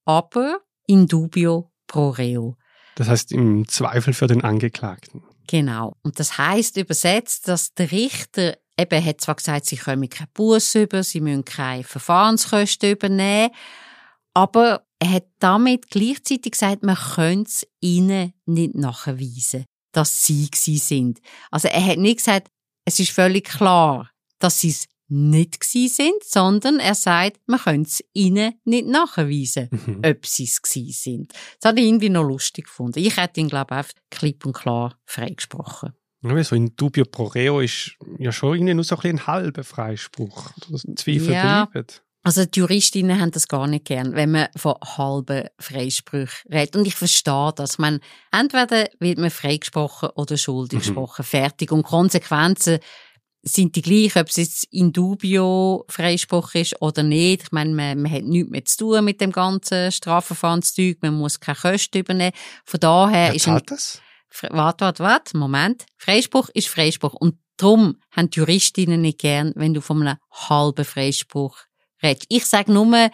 aber 0.05 0.61
in 0.87 1.07
dubio 1.07 1.71
pro 1.85 2.09
reo. 2.09 2.57
Das 2.95 3.07
heißt 3.07 3.31
im 3.31 3.67
Zweifel 3.67 4.13
für 4.13 4.27
den 4.27 4.43
Angeklagten. 4.43 5.23
Genau. 5.47 5.95
Und 6.01 6.19
das 6.19 6.37
heißt 6.37 6.77
übersetzt, 6.77 7.47
dass 7.47 7.73
der 7.73 7.91
Richter 7.91 8.57
eben 8.77 9.03
hat 9.05 9.21
zwar 9.21 9.35
gesagt, 9.35 9.65
sie 9.65 9.77
können 9.77 10.09
keinen 10.09 10.29
Buß 10.33 10.75
über, 10.75 11.03
sie 11.03 11.21
müssen 11.21 11.45
keine 11.45 11.83
Verfahrenskosten 11.83 12.91
übernehmen, 12.91 13.51
aber 14.33 14.83
er 14.99 15.11
hat 15.13 15.25
damit 15.39 15.89
gleichzeitig 15.89 16.53
gesagt, 16.53 16.83
man 16.83 16.95
könnte 16.95 17.49
es 17.49 17.67
ihnen 17.79 18.33
nicht 18.45 18.75
nachweisen, 18.75 19.65
dass 19.91 20.23
sie 20.23 20.49
sie 20.53 20.77
sind. 20.77 21.19
Also 21.51 21.67
er 21.67 21.85
hat 21.85 21.97
nicht 21.97 22.17
gesagt, 22.17 22.49
es 22.85 22.99
ist 22.99 23.11
völlig 23.11 23.45
klar, 23.45 24.11
dass 24.39 24.59
sie 24.59 24.69
es 24.69 24.87
nicht 25.09 25.59
gsi 25.59 25.87
sind, 25.87 26.23
sondern 26.23 26.79
er 26.79 26.95
sagt, 26.95 27.39
man 27.45 27.59
könnte 27.59 27.89
es 27.89 28.03
ihnen 28.13 28.53
nicht 28.65 28.87
nachweisen, 28.87 29.69
mhm. 29.71 30.01
ob 30.05 30.25
sie 30.25 30.43
es 30.43 30.61
gsi 30.61 30.91
sind. 30.91 31.33
Das 31.59 31.69
hat 31.69 31.79
ich 31.79 31.85
irgendwie 31.85 32.09
noch 32.09 32.23
lustig 32.23 32.65
gefunden. 32.65 32.99
Ich 32.99 33.17
hätte 33.17 33.39
ihn, 33.39 33.47
glaube 33.47 33.73
ich, 33.73 33.77
einfach 33.77 33.93
klipp 34.09 34.45
und 34.45 34.53
klar 34.53 34.97
freigesprochen. 35.05 35.93
Ja, 36.23 36.43
so 36.43 36.55
in 36.55 36.75
dubio 36.75 37.05
pro 37.05 37.25
reo 37.25 37.61
ist 37.61 37.95
ja 38.17 38.31
schon 38.31 38.55
irgendwie 38.55 38.73
nur 38.73 38.83
so 38.83 38.97
ein, 38.97 39.11
ein 39.11 39.27
halber 39.27 39.63
Freispruch. 39.63 40.51
Zweifel 40.95 41.31
ja. 41.31 41.65
bleiben. 41.65 41.87
Also 42.23 42.43
die 42.43 42.59
Juristinnen 42.59 43.21
haben 43.21 43.31
das 43.31 43.47
gar 43.47 43.67
nicht 43.67 43.85
gern, 43.85 44.13
wenn 44.13 44.31
man 44.31 44.49
von 44.57 44.75
halben 44.83 45.47
Freisprüchen 45.59 46.51
redet. 46.51 46.75
Und 46.75 46.85
ich 46.85 46.95
verstehe 46.95 47.53
das. 47.55 47.73
Ich 47.73 47.77
meine, 47.77 48.01
entweder 48.33 48.89
wird 48.99 49.17
man 49.17 49.29
freigesprochen 49.29 50.09
oder 50.09 50.35
schuldig 50.35 50.79
mhm. 50.79 50.81
gesprochen. 50.81 51.23
Fertig. 51.23 51.71
Und 51.71 51.83
Konsequenzen 51.83 52.79
sind 53.47 53.75
die 53.75 53.81
gleich, 53.81 54.15
ob 54.15 54.29
es 54.29 54.35
jetzt 54.37 54.63
in 54.71 54.93
dubio 54.93 55.85
Freispruch 55.89 56.53
ist 56.55 56.81
oder 56.81 57.03
nicht. 57.03 57.43
Ich 57.43 57.51
meine, 57.51 57.73
man, 57.73 58.01
man 58.01 58.11
hat 58.11 58.23
nichts 58.23 58.49
mehr 58.49 58.65
zu 58.65 58.77
tun 58.77 59.05
mit 59.05 59.21
dem 59.21 59.31
ganzen 59.31 59.91
Strafverfahrenszeug, 59.91 60.97
man 61.01 61.15
muss 61.15 61.39
keine 61.39 61.57
Kosten 61.57 61.99
übernehmen. 61.99 62.33
Von 62.65 62.79
daher 62.79 63.29
Wer 63.29 63.35
ist 63.35 63.47
ein, 63.47 63.61
das? 63.65 64.01
Warte, 64.49 64.85
warte, 64.85 65.03
warte, 65.03 65.37
Moment. 65.37 65.85
Freispruch 65.97 66.49
ist 66.53 66.67
Freispruch. 66.67 67.13
Und 67.13 67.35
darum 67.57 67.97
haben 68.11 68.29
die 68.29 68.39
Juristinnen 68.39 69.01
nicht 69.01 69.19
gern, 69.19 69.53
wenn 69.55 69.73
du 69.73 69.81
von 69.81 70.01
einem 70.01 70.17
halben 70.31 70.85
Freispruch 70.85 71.57
redest. 72.03 72.25
Ich 72.29 72.45
sage 72.45 72.71
nur, 72.71 73.09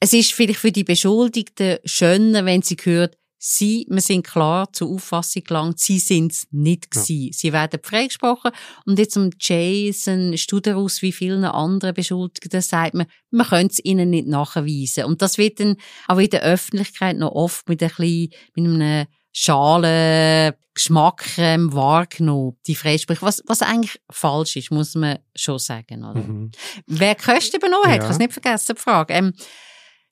es 0.00 0.12
ist 0.12 0.32
vielleicht 0.32 0.60
für 0.60 0.72
die 0.72 0.84
Beschuldigten 0.84 1.78
schöner, 1.84 2.46
wenn 2.46 2.62
sie 2.62 2.76
hört, 2.82 3.16
Sie, 3.42 3.86
wir 3.88 4.02
sind 4.02 4.26
klar 4.26 4.70
zur 4.70 4.90
Auffassung 4.90 5.44
gelangt, 5.44 5.78
sie 5.78 5.98
sind 5.98 6.30
es 6.30 6.46
nicht 6.50 6.90
gewesen. 6.90 7.28
Ja. 7.28 7.32
Sie 7.32 7.52
werden 7.54 7.80
freigesprochen. 7.82 8.50
Und 8.84 8.98
jetzt 8.98 9.16
um 9.16 9.30
Jason 9.40 10.36
Studeraus 10.36 11.00
wie 11.00 11.10
vielen 11.10 11.46
anderen 11.46 11.94
Beschuldigten 11.94 12.60
sagt 12.60 12.92
man, 12.92 13.06
man 13.30 13.46
könnte 13.46 13.72
es 13.72 13.84
ihnen 13.84 14.10
nicht 14.10 14.28
nachweisen. 14.28 15.06
Und 15.06 15.22
das 15.22 15.38
wird 15.38 15.58
dann 15.58 15.76
auch 16.06 16.18
in 16.18 16.28
der 16.28 16.42
Öffentlichkeit 16.42 17.16
noch 17.16 17.32
oft 17.32 17.66
mit 17.70 17.82
ein 17.82 17.88
bisschen, 17.88 18.28
mit 18.56 18.66
einem 18.66 19.06
schalen 19.32 20.52
Geschmack 20.74 21.24
ähm, 21.38 21.72
wahrgenommen, 21.72 22.58
die 22.66 22.74
Freisprüche, 22.74 23.22
was, 23.22 23.42
was 23.46 23.62
eigentlich 23.62 24.02
falsch 24.10 24.56
ist, 24.56 24.70
muss 24.70 24.94
man 24.94 25.18
schon 25.34 25.58
sagen. 25.58 26.04
Oder? 26.04 26.20
Mhm. 26.20 26.50
Wer 26.86 27.14
Kosten 27.14 27.56
übernommen 27.56 27.86
hat, 27.86 27.96
ja. 27.96 28.02
kann 28.02 28.10
es 28.10 28.18
nicht 28.18 28.34
vergessen, 28.34 28.74
die 28.76 28.82
Frage. 28.82 29.14
Ähm, 29.14 29.32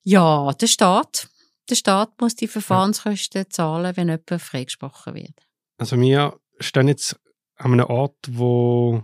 ja, 0.03 0.51
der 0.55 0.67
Staat 0.67 1.29
der 1.71 1.75
Staat 1.75 2.21
muss 2.21 2.35
die 2.35 2.49
Verfahrenskosten 2.49 3.51
zahlen, 3.51 3.97
wenn 3.97 4.09
jemand 4.09 4.43
freigesprochen 4.43 5.15
wird. 5.15 5.47
Also 5.79 6.01
wir 6.01 6.39
stehen 6.61 6.89
jetzt 6.89 7.19
an 7.57 7.73
einem 7.73 7.87
Ort, 7.87 8.17
wo 8.31 9.03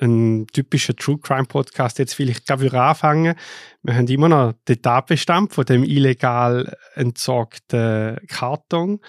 ein 0.00 0.46
typischer 0.48 0.96
True 0.96 1.18
Crime 1.18 1.46
Podcast 1.46 1.98
jetzt 1.98 2.14
vielleicht 2.14 2.46
gerade 2.46 2.80
anfangen. 2.80 3.36
Wir 3.82 3.94
haben 3.94 4.08
immer 4.08 4.28
noch 4.28 4.54
den 4.68 4.82
Tatbestand 4.82 5.52
von 5.52 5.64
dem 5.64 5.84
illegal 5.84 6.76
entsorgten 6.94 8.18
Karton. 8.28 9.00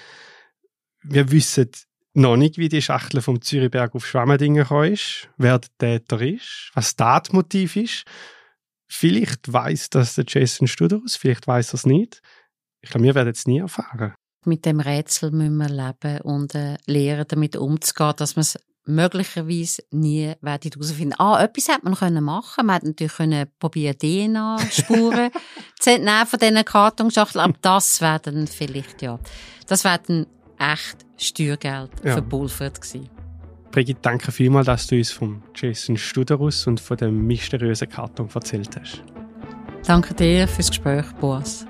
Wir 1.02 1.32
wissen 1.32 1.71
noch 2.13 2.38
nicht, 2.38 2.58
wie 2.58 2.69
die 2.69 2.82
Schachtel 2.82 3.21
vom 3.21 3.41
Zürichberg 3.41 3.93
auf 3.95 4.06
Schwammendingen 4.06 4.63
gekommen 4.63 4.93
ist, 4.93 5.30
wer 5.38 5.60
der 5.60 6.00
Täter 6.00 6.21
ist, 6.21 6.71
was 6.74 6.95
das 6.95 7.24
Tatmotiv 7.24 7.76
ist. 7.76 8.04
Vielleicht 8.88 9.52
weiß 9.52 9.89
das 9.89 10.15
der 10.15 10.26
Jason 10.28 10.67
Studers, 10.67 11.15
vielleicht 11.15 11.48
weiß 11.48 11.74
er 11.74 11.74
es 11.76 11.86
nicht. 11.86 12.21
Ich 12.86 12.91
glaube, 12.91 13.04
wir 13.04 13.15
werden 13.15 13.34
es 13.34 13.48
nie 13.48 13.60
erfahren. 13.60 14.13
Mit 14.45 14.65
dem 14.65 14.80
Rätsel 14.80 15.32
müssen 15.32 15.58
wir 15.58 15.69
leben 15.69 16.21
und 16.21 16.54
äh, 16.54 16.78
lernen, 16.86 17.26
damit 17.28 17.56
umzugehen, 17.56 18.13
dass 18.15 18.36
man 18.36 18.41
es 18.41 18.60
möglicherweise 18.86 19.82
nie 19.89 20.34
werden 20.41 20.71
herausfinden. 20.71 21.15
Ah, 21.17 21.43
etwas 21.43 21.67
hätte 21.67 21.84
man 21.84 21.95
können 21.95 22.24
machen. 22.24 22.67
Man 22.67 22.76
hätte 22.76 22.88
natürlich 22.88 23.13
können 23.13 23.48
probieren 23.58 23.98
DNA-Spuren 23.98 25.32
zu 25.80 25.91
entnehmen 25.91 26.28
von 26.28 26.39
diesen 26.39 26.63
Kartonschachteln. 26.63 27.43
Aber 27.43 27.58
das 27.60 28.00
wäre 28.02 28.19
dann 28.19 28.45
vielleicht 28.45 29.02
ja, 29.02 29.19
das 29.65 29.84
wäre 29.84 30.00
dann 30.06 30.28
echt 30.60 30.98
Steuergeld 31.17 31.91
ja. 32.04 32.13
verpulvert 32.13 32.80
gewesen. 32.80 33.10
Brigitte, 33.71 34.00
danke 34.04 34.32
vielmals, 34.32 34.67
dass 34.67 34.88
du 34.88 34.95
uns 34.95 35.12
vom 35.12 35.41
Jason 35.56 35.98
Studerus 35.98 36.67
und 36.67 36.80
von 36.80 36.98
dem 36.98 37.26
mysteriösen 37.26 37.89
Karton 37.89 38.30
erzählt 38.34 38.80
hast. 38.80 39.04
Danke 39.86 40.13
dir 40.13 40.48
fürs 40.48 40.69
Gespräch, 40.69 41.06
Boas. 41.19 41.65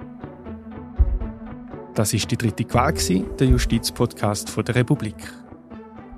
Das 1.96 2.14
ist 2.14 2.30
die 2.30 2.38
dritte 2.38 2.66
Qual, 2.66 2.94
der 2.94 3.48
Justizpodcast 3.48 4.56
der 4.68 4.76
Republik. 4.76 5.16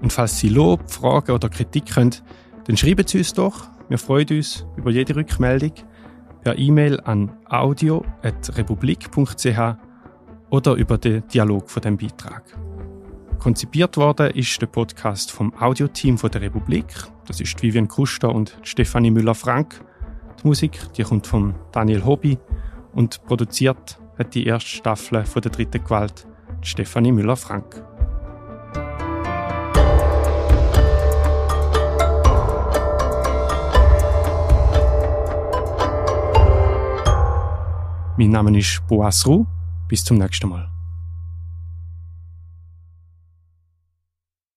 Und 0.02 0.12
falls 0.12 0.40
Sie 0.40 0.50
Lob, 0.50 0.90
Fragen 0.90 1.34
oder 1.34 1.50
Kritik 1.50 1.96
haben, 1.96 2.10
dann 2.66 2.76
schreiben 2.76 3.06
Sie 3.06 3.20
uns 3.20 3.32
doch. 3.34 3.68
Wir 3.88 4.00
freuen 4.00 4.28
uns 4.30 4.66
über 4.76 4.90
jede 4.90 5.16
Rückmeldung 5.16 5.74
per 6.44 6.58
E-Mail 6.58 7.00
an 7.02 7.32
audio.republik.ch 7.48 9.78
oder 10.50 10.74
über 10.74 10.98
den 10.98 11.28
Dialog 11.28 11.70
von 11.70 11.84
dem 11.84 11.96
Beitrag. 11.96 12.58
Konzipiert 13.38 13.98
worden 13.98 14.32
ist 14.32 14.60
der 14.60 14.68
Podcast 14.68 15.32
vom 15.32 15.54
Audioteam 15.60 16.18
der 16.18 16.42
Republik. 16.42 16.88
Das 17.28 17.40
ist 17.40 17.62
Vivian 17.62 17.88
Kuster 17.88 18.34
und 18.34 18.58
Stefanie 18.64 19.12
Müller-Frank. 19.12 19.80
Die 20.42 20.48
Musik 20.48 20.80
die 20.98 21.04
kommt 21.04 21.28
von 21.28 21.54
Daniel 21.72 22.04
Hobby 22.04 22.40
und 22.94 23.24
produziert 23.26 24.00
hat 24.18 24.34
die 24.34 24.46
erste 24.46 24.70
Staffel 24.70 25.26
von 25.26 25.42
der 25.42 25.52
dritten 25.52 25.84
Gewalt 25.84 26.28
Stefanie 26.62 27.12
Müller-Frank. 27.12 27.84
Mein 38.18 38.32
Name 38.32 38.58
ist 38.58 38.82
Boas 38.88 39.26
Ruh. 39.28 39.46
Bis 39.88 40.04
zum 40.04 40.18
nächsten 40.18 40.50
Mal. 40.50 40.77